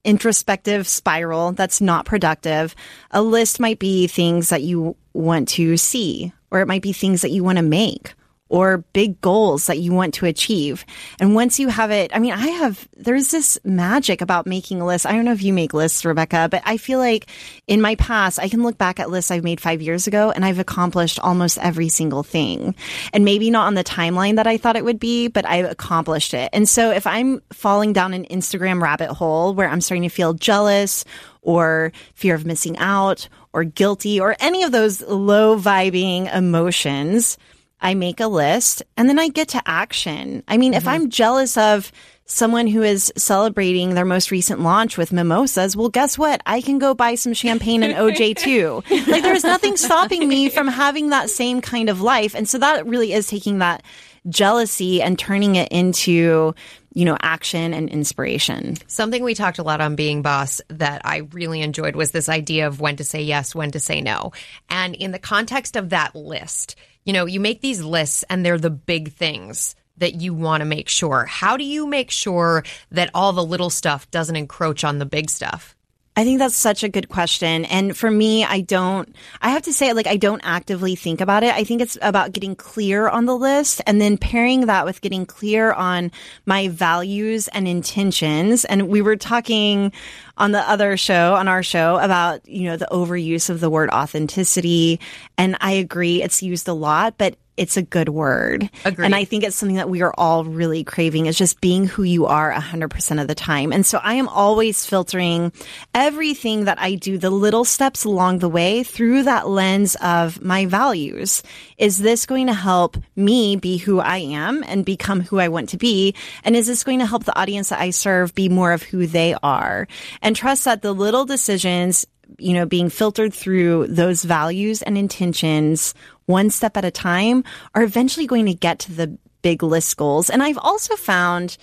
[0.05, 2.75] introspective spiral that's not productive.
[3.11, 7.21] A list might be things that you want to see, or it might be things
[7.21, 8.13] that you want to make
[8.49, 10.85] or big goals that you want to achieve.
[11.19, 14.85] And once you have it, I mean, I have, there's this magic about making a
[14.85, 15.05] list.
[15.05, 17.27] I don't know if you make lists, Rebecca, but I feel like
[17.67, 20.43] in my past, I can look back at lists I've made five years ago and
[20.43, 22.75] I've accomplished almost every single thing.
[23.13, 26.33] And maybe not on the timeline that I thought it would be, but I've accomplished
[26.33, 26.49] it.
[26.51, 30.33] And so if I'm falling down an Instagram rabbit hole where I'm starting to feel
[30.33, 31.05] jealous
[31.43, 37.37] or fear of missing out or guilty or any of those low vibing emotions,
[37.81, 40.43] I make a list and then I get to action.
[40.47, 40.77] I mean, mm-hmm.
[40.77, 41.91] if I'm jealous of
[42.25, 46.41] someone who is celebrating their most recent launch with mimosas, well, guess what?
[46.45, 48.83] I can go buy some champagne and OJ too.
[48.89, 52.35] like there's nothing stopping me from having that same kind of life.
[52.35, 53.83] And so that really is taking that
[54.27, 56.53] jealousy and turning it into
[56.93, 58.75] you know, action and inspiration.
[58.87, 62.67] Something we talked a lot on Being Boss that I really enjoyed was this idea
[62.67, 64.31] of when to say yes, when to say no.
[64.69, 68.57] And in the context of that list, you know, you make these lists and they're
[68.57, 71.25] the big things that you want to make sure.
[71.25, 75.29] How do you make sure that all the little stuff doesn't encroach on the big
[75.29, 75.75] stuff?
[76.19, 77.63] I think that's such a good question.
[77.63, 81.43] And for me, I don't, I have to say, like, I don't actively think about
[81.43, 81.55] it.
[81.55, 85.25] I think it's about getting clear on the list and then pairing that with getting
[85.25, 86.11] clear on
[86.45, 88.65] my values and intentions.
[88.65, 89.93] And we were talking
[90.37, 93.89] on the other show, on our show about, you know, the overuse of the word
[93.89, 94.99] authenticity.
[95.37, 98.69] And I agree, it's used a lot, but it's a good word.
[98.85, 99.05] Agreed.
[99.05, 102.03] And I think it's something that we are all really craving is just being who
[102.03, 103.73] you are 100% of the time.
[103.73, 105.51] And so I am always filtering
[105.93, 110.67] everything that I do, the little steps along the way through that lens of my
[110.67, 111.43] values.
[111.77, 115.67] Is this going to help me be who I am and become who I want
[115.69, 116.15] to be?
[116.45, 119.05] And is this going to help the audience that I serve be more of who
[119.05, 119.85] they are?
[120.21, 122.05] And trust that the little decisions
[122.39, 125.93] you know, being filtered through those values and intentions
[126.25, 130.29] one step at a time are eventually going to get to the big list goals.
[130.29, 131.57] And I've also found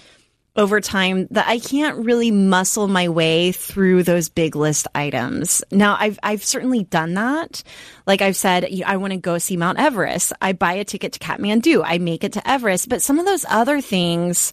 [0.56, 5.62] over time that I can't really muscle my way through those big list items.
[5.70, 7.62] Now, I've I've certainly done that.
[8.06, 10.32] Like I've said, I want to go see Mount Everest.
[10.40, 11.82] I buy a ticket to Kathmandu.
[11.84, 12.88] I make it to Everest.
[12.88, 14.52] But some of those other things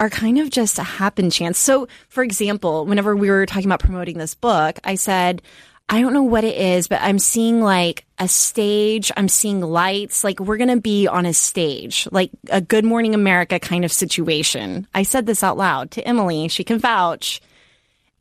[0.00, 1.58] are kind of just a happen chance.
[1.58, 5.42] So, for example, whenever we were talking about promoting this book, I said,
[5.90, 9.12] I don't know what it is, but I'm seeing like a stage.
[9.16, 10.24] I'm seeing lights.
[10.24, 13.92] Like we're going to be on a stage, like a Good Morning America kind of
[13.92, 14.86] situation.
[14.94, 16.48] I said this out loud to Emily.
[16.48, 17.42] She can vouch.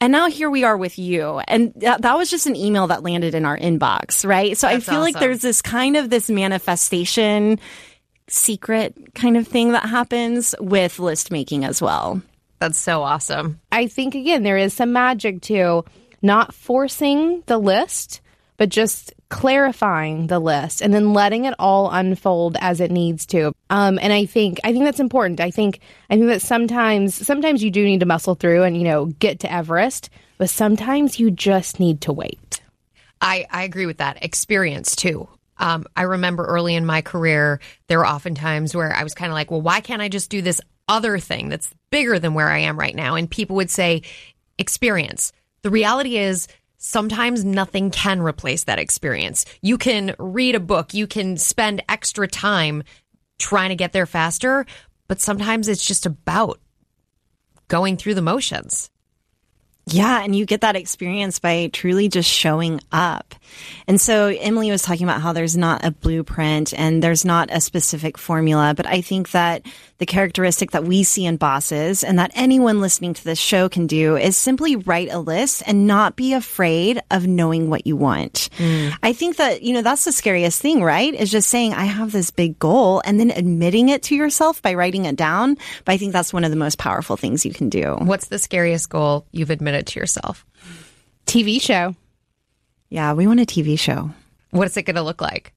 [0.01, 1.39] And now here we are with you.
[1.47, 4.57] And that, that was just an email that landed in our inbox, right?
[4.57, 5.13] So That's I feel awesome.
[5.13, 7.59] like there's this kind of this manifestation
[8.31, 12.21] secret kind of thing that happens with list making as well.
[12.59, 13.59] That's so awesome.
[13.71, 15.85] I think again, there is some magic to
[16.21, 18.21] not forcing the list,
[18.57, 23.53] but just clarifying the list and then letting it all unfold as it needs to.
[23.69, 25.39] Um, and I think I think that's important.
[25.39, 28.83] I think I think that sometimes sometimes you do need to muscle through and you
[28.83, 32.61] know get to Everest, but sometimes you just need to wait.
[33.21, 34.23] I, I agree with that.
[34.23, 35.27] Experience too.
[35.60, 39.32] Um, I remember early in my career, there were often times where I was kind
[39.32, 42.50] of like, well, why can't I just do this other thing that's bigger than where
[42.50, 43.15] I am right now?
[43.15, 44.02] And people would say,
[44.58, 45.32] experience.
[45.62, 49.45] The reality is, sometimes nothing can replace that experience.
[49.62, 52.84] You can read a book, you can spend extra time
[53.38, 54.65] trying to get there faster,
[55.08, 56.60] but sometimes it's just about
[57.67, 58.89] going through the motions.
[59.86, 63.36] Yeah, and you get that experience by truly just showing up.
[63.88, 67.62] And so Emily was talking about how there's not a blueprint and there's not a
[67.62, 69.65] specific formula, but I think that
[69.97, 73.85] the characteristic that we see in bosses and that anyone listening to this show can
[73.88, 78.49] do is simply write a list and not be afraid of knowing what you want.
[78.57, 78.97] Mm.
[79.03, 81.13] I think that, you know, that's the scariest thing, right?
[81.13, 84.73] Is just saying, I have this big goal and then admitting it to yourself by
[84.73, 85.55] writing it down.
[85.83, 87.97] But I think that's one of the most powerful things you can do.
[87.99, 90.45] What's the scariest goal you've admitted to yourself?
[91.25, 91.95] TV show.
[92.89, 94.12] Yeah, we want a TV show.
[94.52, 95.54] What's it going to look like?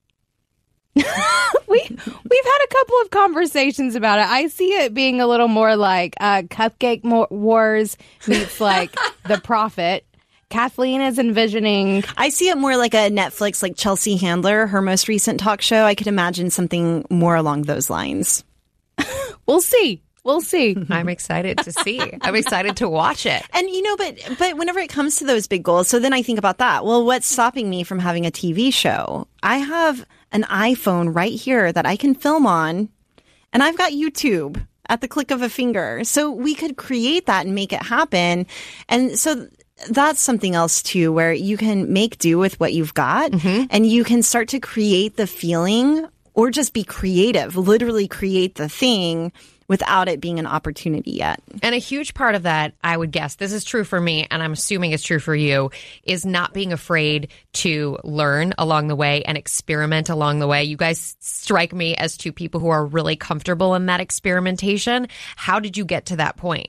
[0.95, 4.27] we we've had a couple of conversations about it.
[4.27, 7.97] I see it being a little more like uh, Cupcake Wars
[8.29, 8.95] meets like
[9.27, 10.05] The Profit.
[10.51, 12.05] Kathleen is envisioning.
[12.19, 15.85] I see it more like a Netflix, like Chelsea Handler, her most recent talk show.
[15.85, 18.45] I could imagine something more along those lines.
[19.47, 20.03] we'll see.
[20.25, 20.77] We'll see.
[20.89, 22.01] I'm excited to see.
[22.21, 23.43] I'm excited to watch it.
[23.53, 26.23] And you know, but but whenever it comes to those big goals, so then I
[26.23, 26.85] think about that.
[26.85, 29.27] Well, what's stopping me from having a TV show?
[29.43, 32.89] I have an iPhone right here that I can film on,
[33.53, 36.05] and I've got YouTube at the click of a finger.
[36.05, 38.47] So we could create that and make it happen.
[38.89, 39.49] And so
[39.91, 43.65] that's something else too, where you can make do with what you've got Mm-hmm.
[43.71, 48.69] and you can start to create the feeling or just be creative, literally create the
[48.69, 49.33] thing
[49.73, 51.41] without it being an opportunity yet.
[51.63, 54.43] And a huge part of that, I would guess, this is true for me, and
[54.43, 55.71] I'm assuming it's true for you,
[56.05, 60.65] is not being afraid to learn along the way and experiment along the way.
[60.65, 65.09] You guys strike me as two people who are really comfortable in that experimentation.
[65.37, 66.69] How did you get to that point?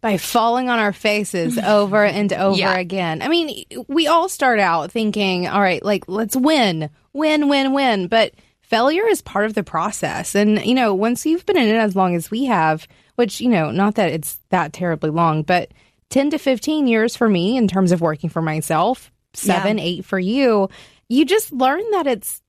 [0.00, 2.76] by falling on our faces over and over Yeah.
[2.76, 3.22] again.
[3.22, 8.08] I mean, we all start out thinking, all right, like, let's win, win, win, win.
[8.08, 8.32] But
[8.68, 10.34] failure is part of the process.
[10.34, 13.48] And, you know, once you've been in it as long as we have, which, you
[13.48, 15.72] know, not that it's that terribly long, but
[16.10, 20.18] 10 to 15 years for me in terms of working for myself, seven, eight for
[20.18, 20.68] you,
[21.08, 22.40] you just learn that it's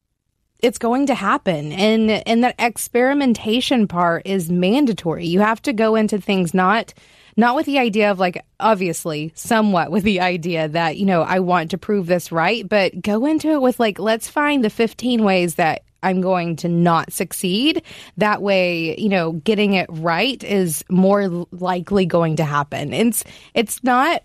[0.60, 1.72] it's going to happen.
[1.74, 5.26] And and that experimentation part is mandatory.
[5.28, 6.94] You have to go into things not
[7.38, 11.40] not with the idea of like obviously somewhat with the idea that you know I
[11.40, 15.24] want to prove this right but go into it with like let's find the 15
[15.24, 17.84] ways that I'm going to not succeed.
[18.18, 22.94] That way you know getting it right is more likely going to happen.
[22.94, 24.24] It's it's not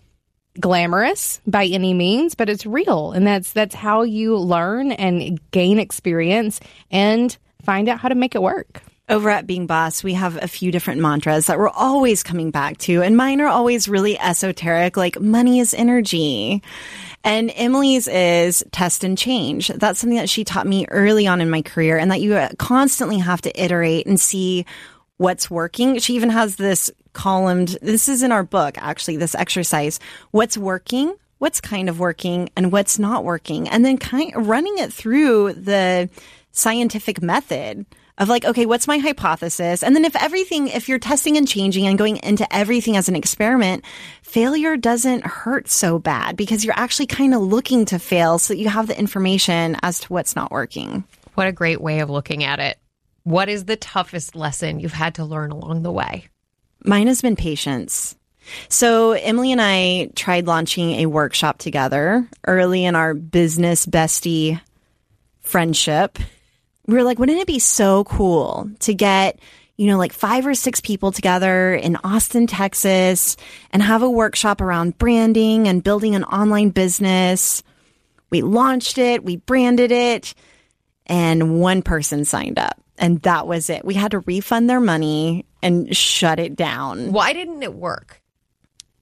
[0.59, 5.79] glamorous by any means, but it's real, and that's that's how you learn and gain
[5.79, 8.83] experience and find out how to make it work.
[9.11, 12.79] Over at Being Boss, we have a few different mantras that we're always coming back
[12.79, 16.63] to, and mine are always really esoteric, like money is energy.
[17.25, 19.67] And Emily's is test and change.
[19.67, 22.51] That's something that she taught me early on in my career, and that you uh,
[22.57, 24.65] constantly have to iterate and see
[25.17, 25.99] what's working.
[25.99, 29.99] She even has this columned, this is in our book, actually, this exercise.
[30.31, 31.17] What's working?
[31.39, 33.69] What's kind of working and what's not working?
[33.69, 36.09] And then kind of running it through the
[36.53, 37.87] scientific method
[38.21, 39.83] of like, okay, what's my hypothesis?
[39.83, 43.17] And then if everything, if you're testing and changing and going into everything as an
[43.17, 43.85] experiment,
[44.23, 48.61] failure doesn't hurt so bad because you're actually kind of looking to fail so that
[48.61, 51.03] you have the information as to what's not working.
[51.35, 52.79] What a great way of looking at it.
[53.25, 56.29] What is the toughest lesson you've had to learn along the way?
[56.85, 58.17] Mine has been patience.
[58.69, 64.61] So Emily and I tried launching a workshop together early in our business bestie
[65.41, 66.19] friendship.
[66.91, 69.39] We were like, wouldn't it be so cool to get,
[69.77, 73.37] you know, like five or six people together in Austin, Texas
[73.73, 77.63] and have a workshop around branding and building an online business.
[78.29, 80.35] We launched it, we branded it,
[81.07, 82.81] and one person signed up.
[82.99, 83.85] And that was it.
[83.85, 87.13] We had to refund their money and shut it down.
[87.13, 88.21] Why didn't it work?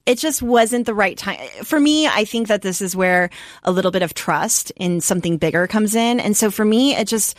[0.05, 1.39] It just wasn't the right time.
[1.63, 3.29] For me, I think that this is where
[3.63, 6.19] a little bit of trust in something bigger comes in.
[6.19, 7.35] And so for me, it just,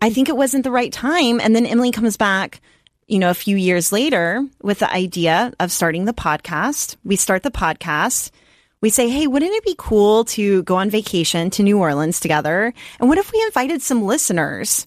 [0.00, 1.40] I think it wasn't the right time.
[1.40, 2.60] And then Emily comes back,
[3.06, 6.96] you know, a few years later with the idea of starting the podcast.
[7.04, 8.30] We start the podcast.
[8.80, 12.74] We say, hey, wouldn't it be cool to go on vacation to New Orleans together?
[13.00, 14.86] And what if we invited some listeners?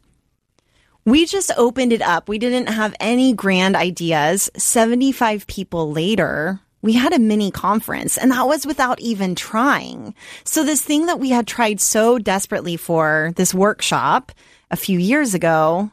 [1.03, 2.27] We just opened it up.
[2.29, 4.51] We didn't have any grand ideas.
[4.55, 10.13] 75 people later, we had a mini conference and that was without even trying.
[10.43, 14.31] So this thing that we had tried so desperately for this workshop
[14.71, 15.89] a few years ago,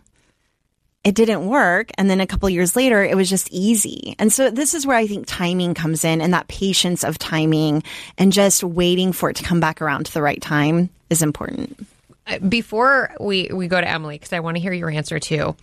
[1.04, 1.90] it didn't work.
[1.98, 4.16] And then a couple years later, it was just easy.
[4.18, 7.82] And so this is where I think timing comes in and that patience of timing
[8.16, 11.86] and just waiting for it to come back around to the right time is important.
[12.26, 15.54] Uh, before we, we go to Emily, because I want to hear your answer too.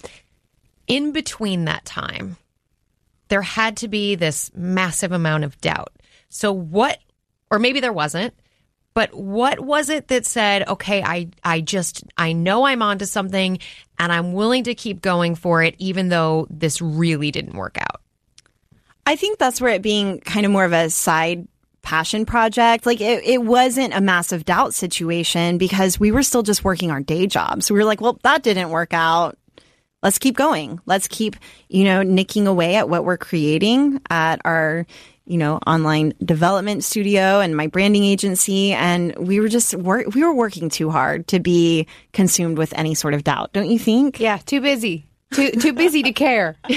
[0.87, 2.37] In between that time,
[3.29, 5.93] there had to be this massive amount of doubt.
[6.29, 6.99] So, what,
[7.49, 8.33] or maybe there wasn't,
[8.93, 13.59] but what was it that said, okay, I, I just, I know I'm onto something
[13.97, 18.01] and I'm willing to keep going for it, even though this really didn't work out?
[19.05, 21.47] I think that's where it being kind of more of a side
[21.81, 26.63] passion project, like it, it wasn't a massive doubt situation because we were still just
[26.63, 27.71] working our day jobs.
[27.71, 29.37] We were like, well, that didn't work out.
[30.03, 30.79] Let's keep going.
[30.85, 31.35] Let's keep,
[31.69, 34.85] you know, nicking away at what we're creating at our,
[35.25, 38.73] you know, online development studio and my branding agency.
[38.73, 42.95] And we were just work, we were working too hard to be consumed with any
[42.95, 43.53] sort of doubt.
[43.53, 44.19] Don't you think?
[44.19, 45.05] Yeah, too busy.
[45.33, 46.57] Too too busy to care.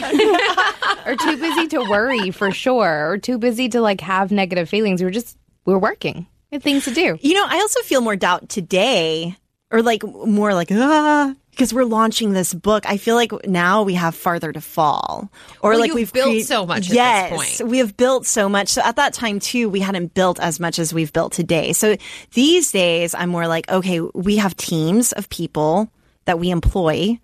[1.07, 3.11] or too busy to worry for sure.
[3.11, 5.01] Or too busy to like have negative feelings.
[5.01, 6.27] We were just we were working.
[6.51, 7.19] We had things to do.
[7.21, 9.37] You know, I also feel more doubt today,
[9.73, 12.85] or like more like, ah, because we're launching this book.
[12.89, 15.31] I feel like now we have farther to fall.
[15.61, 17.71] Or Well, like you've we've built create- so much at this Yes, point.
[17.71, 18.69] we have built so much.
[18.69, 21.73] So at that time too, we hadn't built as much as we've built today.
[21.73, 21.97] So
[22.33, 25.91] these days, I'm more like, okay, we have teams of people
[26.27, 27.19] that we employ.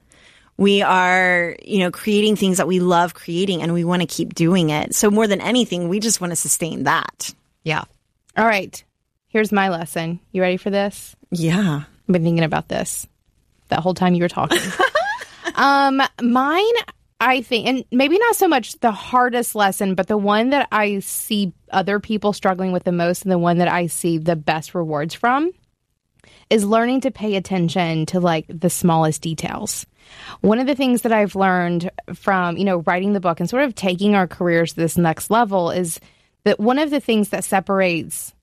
[0.57, 4.35] We are, you know, creating things that we love creating and we want to keep
[4.35, 4.95] doing it.
[4.95, 7.33] So more than anything, we just want to sustain that.
[7.65, 7.85] Yeah.
[8.37, 8.83] All right.
[9.29, 10.21] Here's my lesson.
[10.33, 11.17] You ready for this?
[11.31, 11.85] Yeah.
[11.85, 13.07] I've been thinking about this
[13.71, 14.61] that whole time you were talking.
[15.55, 16.75] um, mine,
[17.21, 21.01] I think, and maybe not so much the hardest lesson, but the one that I
[21.01, 24.75] see other people struggling with the most and the one that I see the best
[24.75, 25.53] rewards from
[26.51, 29.87] is learning to pay attention to like the smallest details.
[30.41, 33.63] One of the things that I've learned from, you know, writing the book and sort
[33.63, 36.01] of taking our careers to this next level is
[36.45, 38.35] that one of the things that separates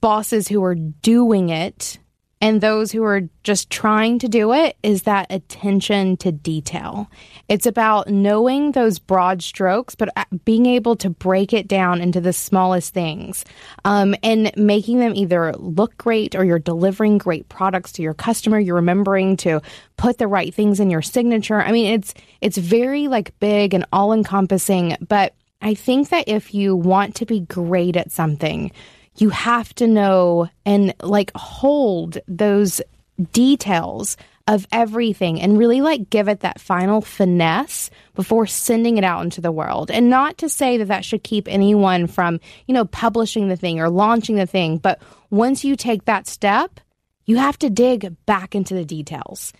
[0.00, 1.98] bosses who are doing it
[2.42, 7.08] and those who are just trying to do it is that attention to detail.
[7.48, 12.20] It's about knowing those broad strokes, but uh, being able to break it down into
[12.20, 13.44] the smallest things
[13.84, 18.58] um, and making them either look great or you're delivering great products to your customer.
[18.58, 19.62] You're remembering to
[19.96, 21.62] put the right things in your signature.
[21.62, 26.52] I mean, it's it's very like big and all encompassing, but I think that if
[26.52, 28.72] you want to be great at something,
[29.16, 32.80] you have to know and like hold those
[33.32, 34.16] details
[34.48, 39.40] of everything and really like give it that final finesse before sending it out into
[39.40, 39.90] the world.
[39.90, 43.80] And not to say that that should keep anyone from, you know, publishing the thing
[43.80, 45.00] or launching the thing, but
[45.30, 46.80] once you take that step,
[47.24, 49.52] you have to dig back into the details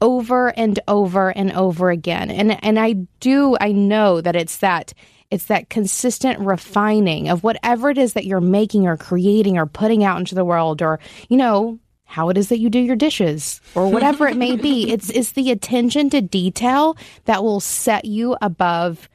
[0.00, 2.30] over and over and over again.
[2.30, 4.94] And and I do I know that it's that
[5.32, 10.04] it's that consistent refining of whatever it is that you're making or creating or putting
[10.04, 13.62] out into the world or, you know, how it is that you do your dishes
[13.74, 14.82] or whatever it may be.
[14.92, 19.08] It's it's the attention to detail that will set you above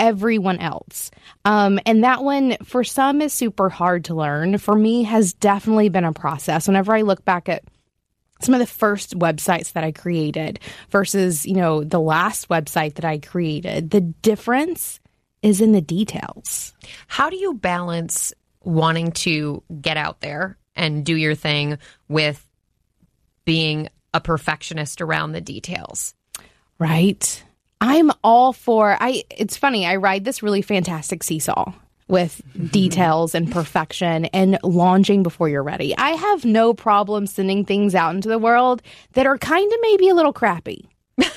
[0.00, 1.12] everyone else.
[1.44, 4.58] Um, and that one for some is super hard to learn.
[4.58, 6.66] For me has definitely been a process.
[6.66, 7.62] Whenever I look back at
[8.40, 10.58] some of the first websites that I created
[10.90, 14.98] versus, you know, the last website that I created, the difference
[15.42, 16.72] is in the details.
[17.08, 18.32] How do you balance
[18.64, 21.78] wanting to get out there and do your thing
[22.08, 22.48] with
[23.44, 26.14] being a perfectionist around the details?
[26.78, 27.42] Right.
[27.80, 31.72] I'm all for I it's funny, I ride this really fantastic seesaw
[32.06, 32.40] with
[32.72, 35.96] details and perfection and launching before you're ready.
[35.96, 38.82] I have no problem sending things out into the world
[39.14, 40.88] that are kind of maybe a little crappy.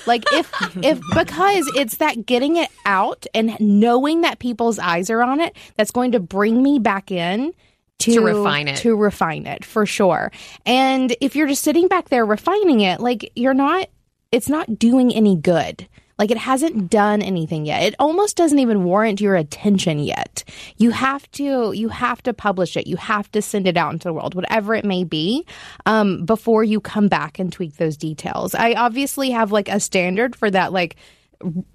[0.08, 0.52] Like if
[0.84, 5.56] if because it's that getting it out and knowing that people's eyes are on it
[5.76, 7.54] that's going to bring me back in
[8.00, 8.78] to, To refine it.
[8.78, 10.32] to refine it for sure
[10.66, 13.90] and if you're just sitting back there refining it like you're not
[14.32, 15.88] it's not doing any good
[16.18, 17.84] like it hasn't done anything yet.
[17.84, 20.44] It almost doesn't even warrant your attention yet.
[20.78, 22.88] You have to you have to publish it.
[22.88, 25.46] You have to send it out into the world whatever it may be
[25.86, 28.56] um, before you come back and tweak those details.
[28.56, 30.96] I obviously have like a standard for that like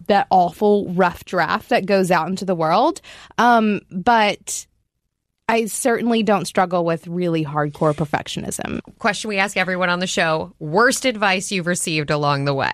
[0.06, 3.00] that awful rough draft that goes out into the world.
[3.38, 4.66] Um, but
[5.48, 8.80] I certainly don't struggle with really hardcore perfectionism.
[8.98, 12.72] Question we ask everyone on the show worst advice you've received along the way?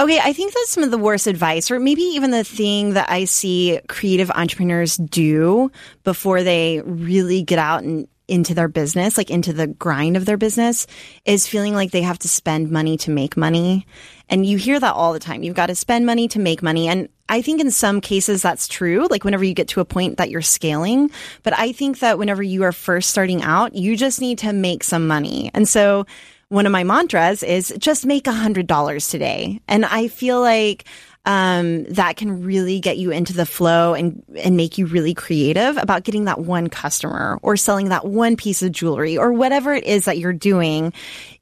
[0.00, 3.10] Okay, I think that's some of the worst advice, or maybe even the thing that
[3.10, 5.70] I see creative entrepreneurs do
[6.02, 10.36] before they really get out and into their business, like into the grind of their
[10.36, 10.86] business,
[11.24, 13.86] is feeling like they have to spend money to make money.
[14.30, 15.42] And you hear that all the time.
[15.42, 16.88] You've got to spend money to make money.
[16.88, 20.16] And I think in some cases that's true, like whenever you get to a point
[20.16, 21.10] that you're scaling.
[21.42, 24.84] But I think that whenever you are first starting out, you just need to make
[24.84, 25.50] some money.
[25.52, 26.06] And so
[26.48, 29.60] one of my mantras is just make a hundred dollars today.
[29.68, 30.84] And I feel like
[31.26, 35.78] um, that can really get you into the flow and and make you really creative
[35.78, 39.84] about getting that one customer or selling that one piece of jewelry or whatever it
[39.84, 40.92] is that you're doing.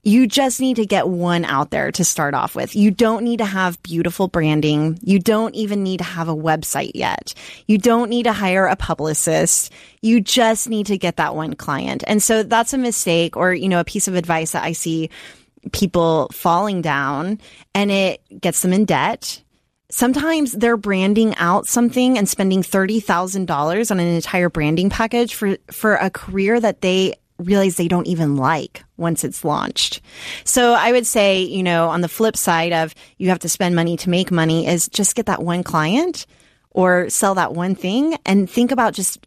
[0.05, 2.75] You just need to get one out there to start off with.
[2.75, 4.99] You don't need to have beautiful branding.
[5.03, 7.35] You don't even need to have a website yet.
[7.67, 9.73] You don't need to hire a publicist.
[10.01, 12.03] You just need to get that one client.
[12.07, 15.11] And so that's a mistake or, you know, a piece of advice that I see
[15.71, 17.41] people falling down
[17.73, 19.41] and it gets them in debt
[19.93, 25.97] sometimes they're branding out something and spending $30,000 on an entire branding package for, for
[25.97, 30.01] a career that they realize they don't even like once it's launched.
[30.45, 33.77] So I would say, you know, on the flip side of you have to spend
[33.77, 36.27] money to make money is just get that one client
[36.71, 39.27] or sell that one thing and think about just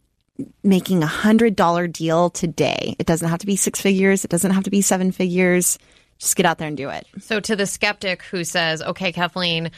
[0.64, 2.96] making a hundred dollar deal today.
[2.98, 4.24] It doesn't have to be six figures.
[4.24, 5.78] It doesn't have to be seven figures.
[6.18, 7.06] Just get out there and do it.
[7.20, 9.70] So, to the skeptic who says, okay, Kathleen,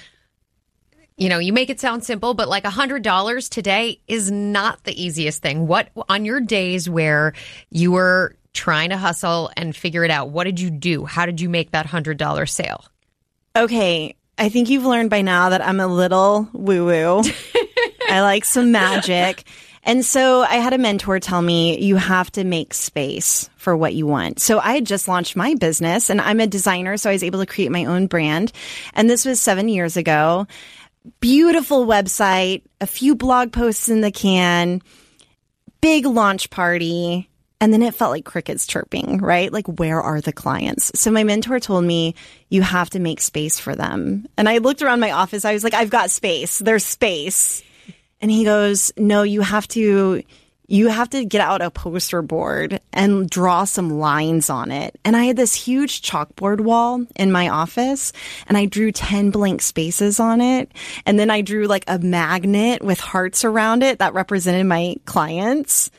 [1.19, 4.85] you know, you make it sound simple, but like a hundred dollars today is not
[4.85, 5.66] the easiest thing.
[5.66, 7.35] What on your days where
[7.71, 11.05] you were trying to hustle and figure it out, what did you do?
[11.05, 12.85] How did you make that hundred dollar sale?
[13.57, 14.14] Okay.
[14.39, 17.23] I think you've learned by now that I'm a little woo woo.
[18.09, 19.45] I like some magic.
[19.83, 23.95] And so I had a mentor tell me you have to make space for what
[23.95, 24.39] you want.
[24.41, 26.97] So I had just launched my business and I'm a designer.
[26.97, 28.53] So I was able to create my own brand.
[28.95, 30.47] And this was seven years ago.
[31.21, 34.83] Beautiful website, a few blog posts in the can,
[35.81, 37.29] big launch party.
[37.61, 39.53] And then it felt like crickets chirping, right?
[39.53, 40.93] Like, where are the clients?
[40.95, 42.15] So my mentor told me,
[42.51, 44.27] you have to make space for them.
[44.37, 45.45] And I looked around my office.
[45.45, 46.61] I was like, I've got space.
[46.61, 47.65] There's space.
[48.21, 50.23] And he goes, no, you have to,
[50.71, 54.99] you have to get out a poster board and draw some lines on it.
[55.03, 58.12] And I had this huge chalkboard wall in my office
[58.47, 60.71] and I drew 10 blank spaces on it.
[61.07, 65.91] And then I drew like a magnet with hearts around it that represented my clients.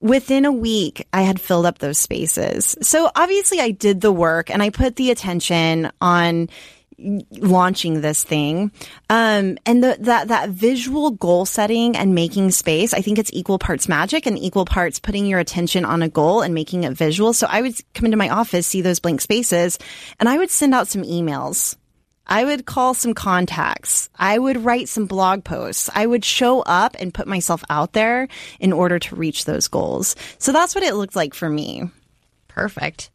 [0.00, 2.76] Within a week, I had filled up those spaces.
[2.80, 6.48] So obviously I did the work and I put the attention on
[6.98, 8.72] launching this thing.
[9.08, 13.58] Um, and the, that, that visual goal setting and making space, I think it's equal
[13.58, 17.32] parts magic and equal parts putting your attention on a goal and making it visual.
[17.32, 19.78] So I would come into my office, see those blank spaces,
[20.18, 21.76] and I would send out some emails.
[22.26, 24.10] I would call some contacts.
[24.14, 25.88] I would write some blog posts.
[25.94, 28.28] I would show up and put myself out there
[28.60, 30.14] in order to reach those goals.
[30.38, 31.90] So that's what it looked like for me.
[32.48, 33.10] Perfect.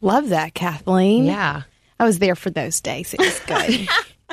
[0.00, 1.24] Love that, Kathleen.
[1.24, 1.64] Yeah.
[1.98, 3.14] I was there for those days.
[3.14, 3.88] It was good.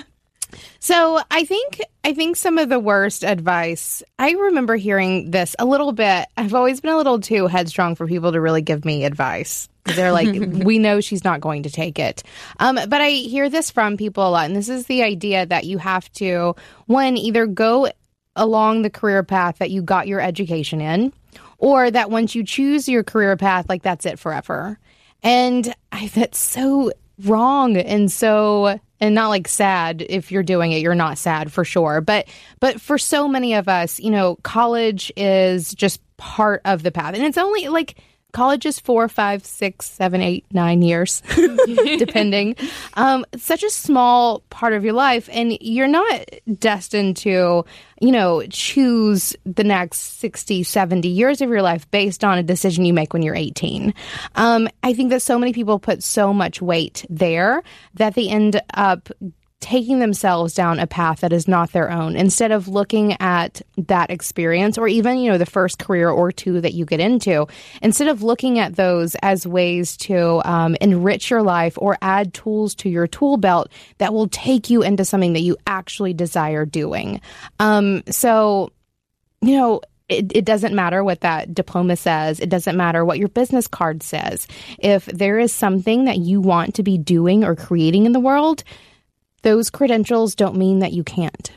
[0.80, 5.66] so I think I think some of the worst advice I remember hearing this a
[5.66, 6.28] little bit.
[6.38, 9.68] I've always been a little too headstrong for people to really give me advice.
[9.86, 10.28] They're like,
[10.66, 12.24] we know she's not going to take it.
[12.60, 15.66] Um, but I hear this from people a lot, and this is the idea that
[15.66, 16.56] you have to
[16.88, 17.90] one either go
[18.36, 21.14] along the career path that you got your education in,
[21.58, 24.80] or that once you choose your career path, like that's it forever.
[25.24, 26.92] And I, that's so
[27.24, 27.78] wrong.
[27.78, 30.82] And so and not like sad if you're doing it.
[30.82, 32.02] You're not sad for sure.
[32.02, 32.28] But
[32.60, 37.16] but for so many of us you know college is just part of the path.
[37.16, 37.98] And it's only like
[38.36, 41.24] college is four, five, six, seven, eight, nine years,
[41.98, 42.54] depending.
[42.96, 46.26] Um, such a small part of your life, and you're not
[46.60, 47.64] destined to,
[48.02, 52.84] you know, choose the next 60, 70 years of your life based on a decision
[52.84, 53.94] you make when you're 18.
[54.36, 57.64] Um, I think that so many people put so much weight there
[57.94, 59.10] that they end up
[59.62, 64.12] taking themselves down a path that is not their own instead of looking at that
[64.12, 67.48] experience or even you know the first career or two that you get into
[67.82, 72.76] instead of looking at those as ways to um, enrich your life or add tools
[72.76, 77.22] to your tool belt that will take you into something that you actually desire doing
[77.60, 78.70] um, so
[79.42, 82.40] you know it, it, doesn't matter what that diploma says.
[82.40, 84.48] It doesn't matter what your business card says.
[84.78, 88.64] If there is something that you want to be doing or creating in the world,
[89.46, 91.52] those credentials don't mean that you can't.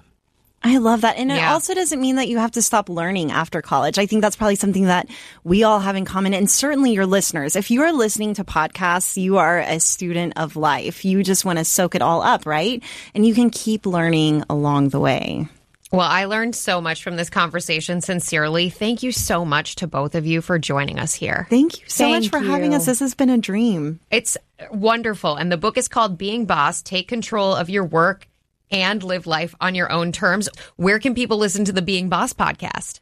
[0.62, 1.16] I love that.
[1.16, 1.36] And yeah.
[1.36, 3.98] it also doesn't mean that you have to stop learning after college.
[3.98, 5.08] I think that's probably something that
[5.42, 6.34] we all have in common.
[6.34, 10.54] And certainly your listeners, if you are listening to podcasts, you are a student of
[10.54, 11.02] life.
[11.04, 12.82] You just want to soak it all up, right?
[13.14, 15.48] And you can keep learning along the way.
[15.90, 18.00] Well, I learned so much from this conversation.
[18.00, 21.46] Sincerely, thank you so much to both of you for joining us here.
[21.48, 22.50] Thank you so thank much for you.
[22.50, 22.84] having us.
[22.84, 24.00] This has been a dream.
[24.10, 24.36] It's
[24.70, 25.36] wonderful.
[25.36, 28.28] And the book is called Being Boss Take Control of Your Work
[28.70, 30.50] and Live Life on Your Own Terms.
[30.76, 33.00] Where can people listen to the Being Boss podcast?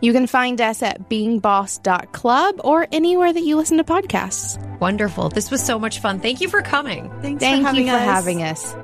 [0.00, 4.58] You can find us at beingboss.club or anywhere that you listen to podcasts.
[4.80, 5.28] Wonderful.
[5.28, 6.18] This was so much fun.
[6.18, 7.08] Thank you for coming.
[7.20, 8.04] Thanks Thank for having you for us.
[8.04, 8.74] having us.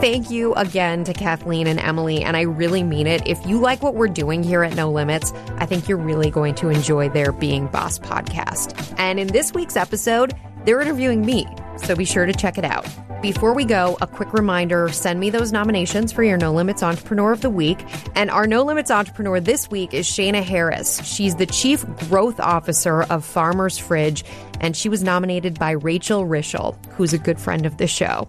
[0.00, 3.26] Thank you again to Kathleen and Emily, and I really mean it.
[3.26, 6.54] If you like what we're doing here at No Limits, I think you're really going
[6.56, 8.94] to enjoy their Being Boss podcast.
[8.98, 10.34] And in this week's episode,
[10.64, 11.46] they're interviewing me,
[11.78, 12.86] so be sure to check it out.
[13.22, 17.32] Before we go, a quick reminder send me those nominations for your No Limits Entrepreneur
[17.32, 17.82] of the Week.
[18.14, 21.02] And our No Limits Entrepreneur this week is Shayna Harris.
[21.04, 24.24] She's the Chief Growth Officer of Farmer's Fridge,
[24.60, 28.28] and she was nominated by Rachel Rischel, who's a good friend of the show.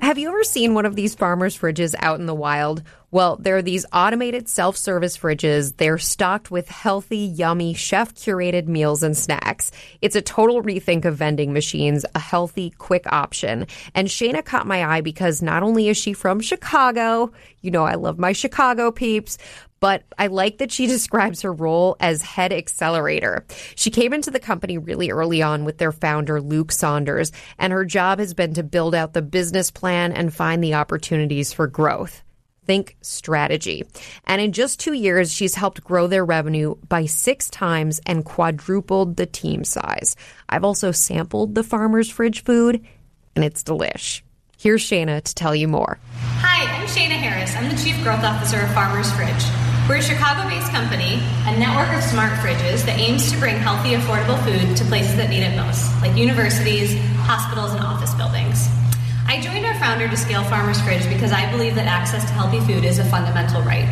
[0.00, 2.82] Have you ever seen one of these farmers' fridges out in the wild?
[3.10, 5.76] Well, there are these automated self service fridges.
[5.76, 9.72] They're stocked with healthy, yummy, chef curated meals and snacks.
[10.00, 13.66] It's a total rethink of vending machines, a healthy, quick option.
[13.94, 17.96] And Shayna caught my eye because not only is she from Chicago, you know, I
[17.96, 19.36] love my Chicago peeps,
[19.80, 23.44] but I like that she describes her role as head accelerator.
[23.74, 27.84] She came into the company really early on with their founder, Luke Saunders, and her
[27.84, 32.22] job has been to build out the business plan and find the opportunities for growth.
[32.66, 33.84] Think strategy.
[34.26, 39.16] And in just two years, she's helped grow their revenue by six times and quadrupled
[39.16, 40.14] the team size.
[40.48, 42.84] I've also sampled the farmer's fridge food,
[43.34, 44.22] and it's delish.
[44.56, 45.98] Here's Shayna to tell you more.
[46.12, 47.56] Hi, I'm Shayna Harris.
[47.56, 49.69] I'm the Chief Growth Officer of Farmers Fridge.
[49.90, 51.18] We're a Chicago based company,
[51.50, 55.34] a network of smart fridges that aims to bring healthy, affordable food to places that
[55.34, 56.94] need it most, like universities,
[57.26, 58.70] hospitals, and office buildings.
[59.26, 62.62] I joined our founder to scale Farmers Fridge because I believe that access to healthy
[62.70, 63.90] food is a fundamental right.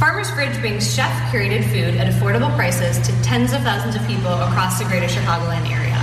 [0.00, 4.32] Farmers Fridge brings chef curated food at affordable prices to tens of thousands of people
[4.48, 6.00] across the greater Chicagoland area.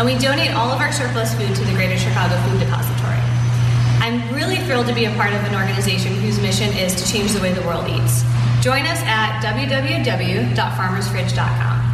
[0.00, 3.20] And we donate all of our surplus food to the Greater Chicago Food Depository.
[4.00, 7.36] I'm really thrilled to be a part of an organization whose mission is to change
[7.36, 8.24] the way the world eats.
[8.60, 11.90] Join us at www.farmersfridge.com.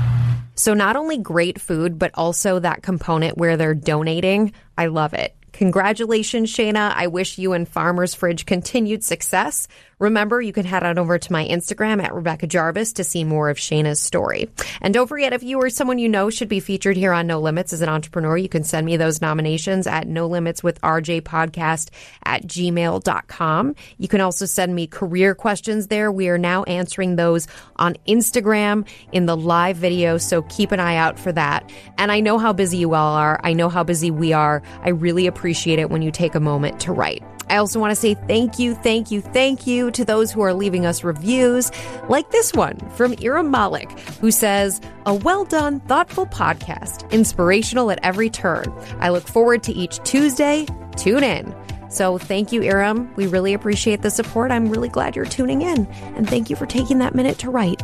[0.56, 4.52] So, not only great food, but also that component where they're donating.
[4.76, 5.36] I love it.
[5.52, 6.92] Congratulations, Shayna.
[6.94, 9.68] I wish you and Farmers Fridge continued success.
[9.98, 13.48] Remember, you can head on over to my Instagram at Rebecca Jarvis to see more
[13.48, 14.50] of Shayna's story.
[14.82, 17.40] And don't forget, if you or someone you know should be featured here on No
[17.40, 21.22] Limits as an entrepreneur, you can send me those nominations at No Limits with RJ
[21.22, 21.88] podcast
[22.24, 23.74] at gmail.com.
[23.96, 26.12] You can also send me career questions there.
[26.12, 30.96] We are now answering those on Instagram in the live video, so keep an eye
[30.96, 31.72] out for that.
[31.96, 33.40] And I know how busy you all are.
[33.42, 34.62] I know how busy we are.
[34.82, 37.22] I really appreciate it when you take a moment to write.
[37.48, 40.54] I also want to say thank you, thank you, thank you to those who are
[40.54, 41.70] leaving us reviews,
[42.08, 43.90] like this one from Iram Malik,
[44.20, 48.72] who says, A well done, thoughtful podcast, inspirational at every turn.
[48.98, 50.66] I look forward to each Tuesday.
[50.96, 51.54] Tune in.
[51.88, 53.12] So thank you, Iram.
[53.16, 54.50] We really appreciate the support.
[54.50, 55.86] I'm really glad you're tuning in.
[56.16, 57.82] And thank you for taking that minute to write.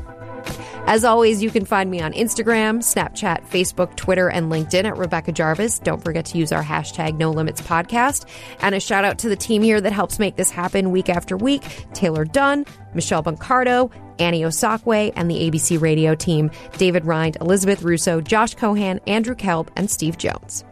[0.85, 5.31] As always, you can find me on Instagram, Snapchat, Facebook, Twitter, and LinkedIn at Rebecca
[5.31, 5.79] Jarvis.
[5.79, 8.29] Don't forget to use our hashtag No Limits podcast.
[8.61, 11.37] And a shout out to the team here that helps make this happen week after
[11.37, 11.63] week
[11.95, 18.21] Taylor Dunn, Michelle Bancardo, Annie Osakwe, and the ABC radio team David Rind, Elizabeth Russo,
[18.21, 20.65] Josh Cohan, Andrew Kelp, and Steve Jones.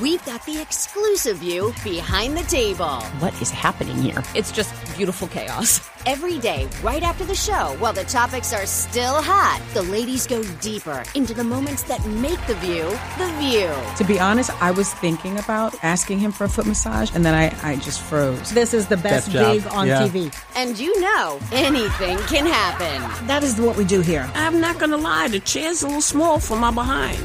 [0.00, 3.00] We've got the exclusive view behind the table.
[3.20, 4.24] What is happening here?
[4.34, 5.88] It's just beautiful chaos.
[6.06, 10.42] Every day, right after the show, while the topics are still hot, the ladies go
[10.60, 12.84] deeper into the moments that make the view
[13.16, 13.72] the view.
[13.96, 17.32] To be honest, I was thinking about asking him for a foot massage, and then
[17.34, 18.50] I, I just froze.
[18.50, 20.02] This is the best gig on Yeah.
[20.06, 20.30] TV.
[20.54, 23.26] And you know, anything can happen.
[23.26, 24.30] That is what we do here.
[24.34, 27.16] I'm not gonna lie, the chair's a little small for my behind.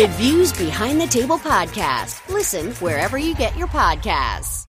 [0.00, 2.26] The Views Behind the Table podcast.
[2.30, 4.64] Listen wherever you get your podcasts.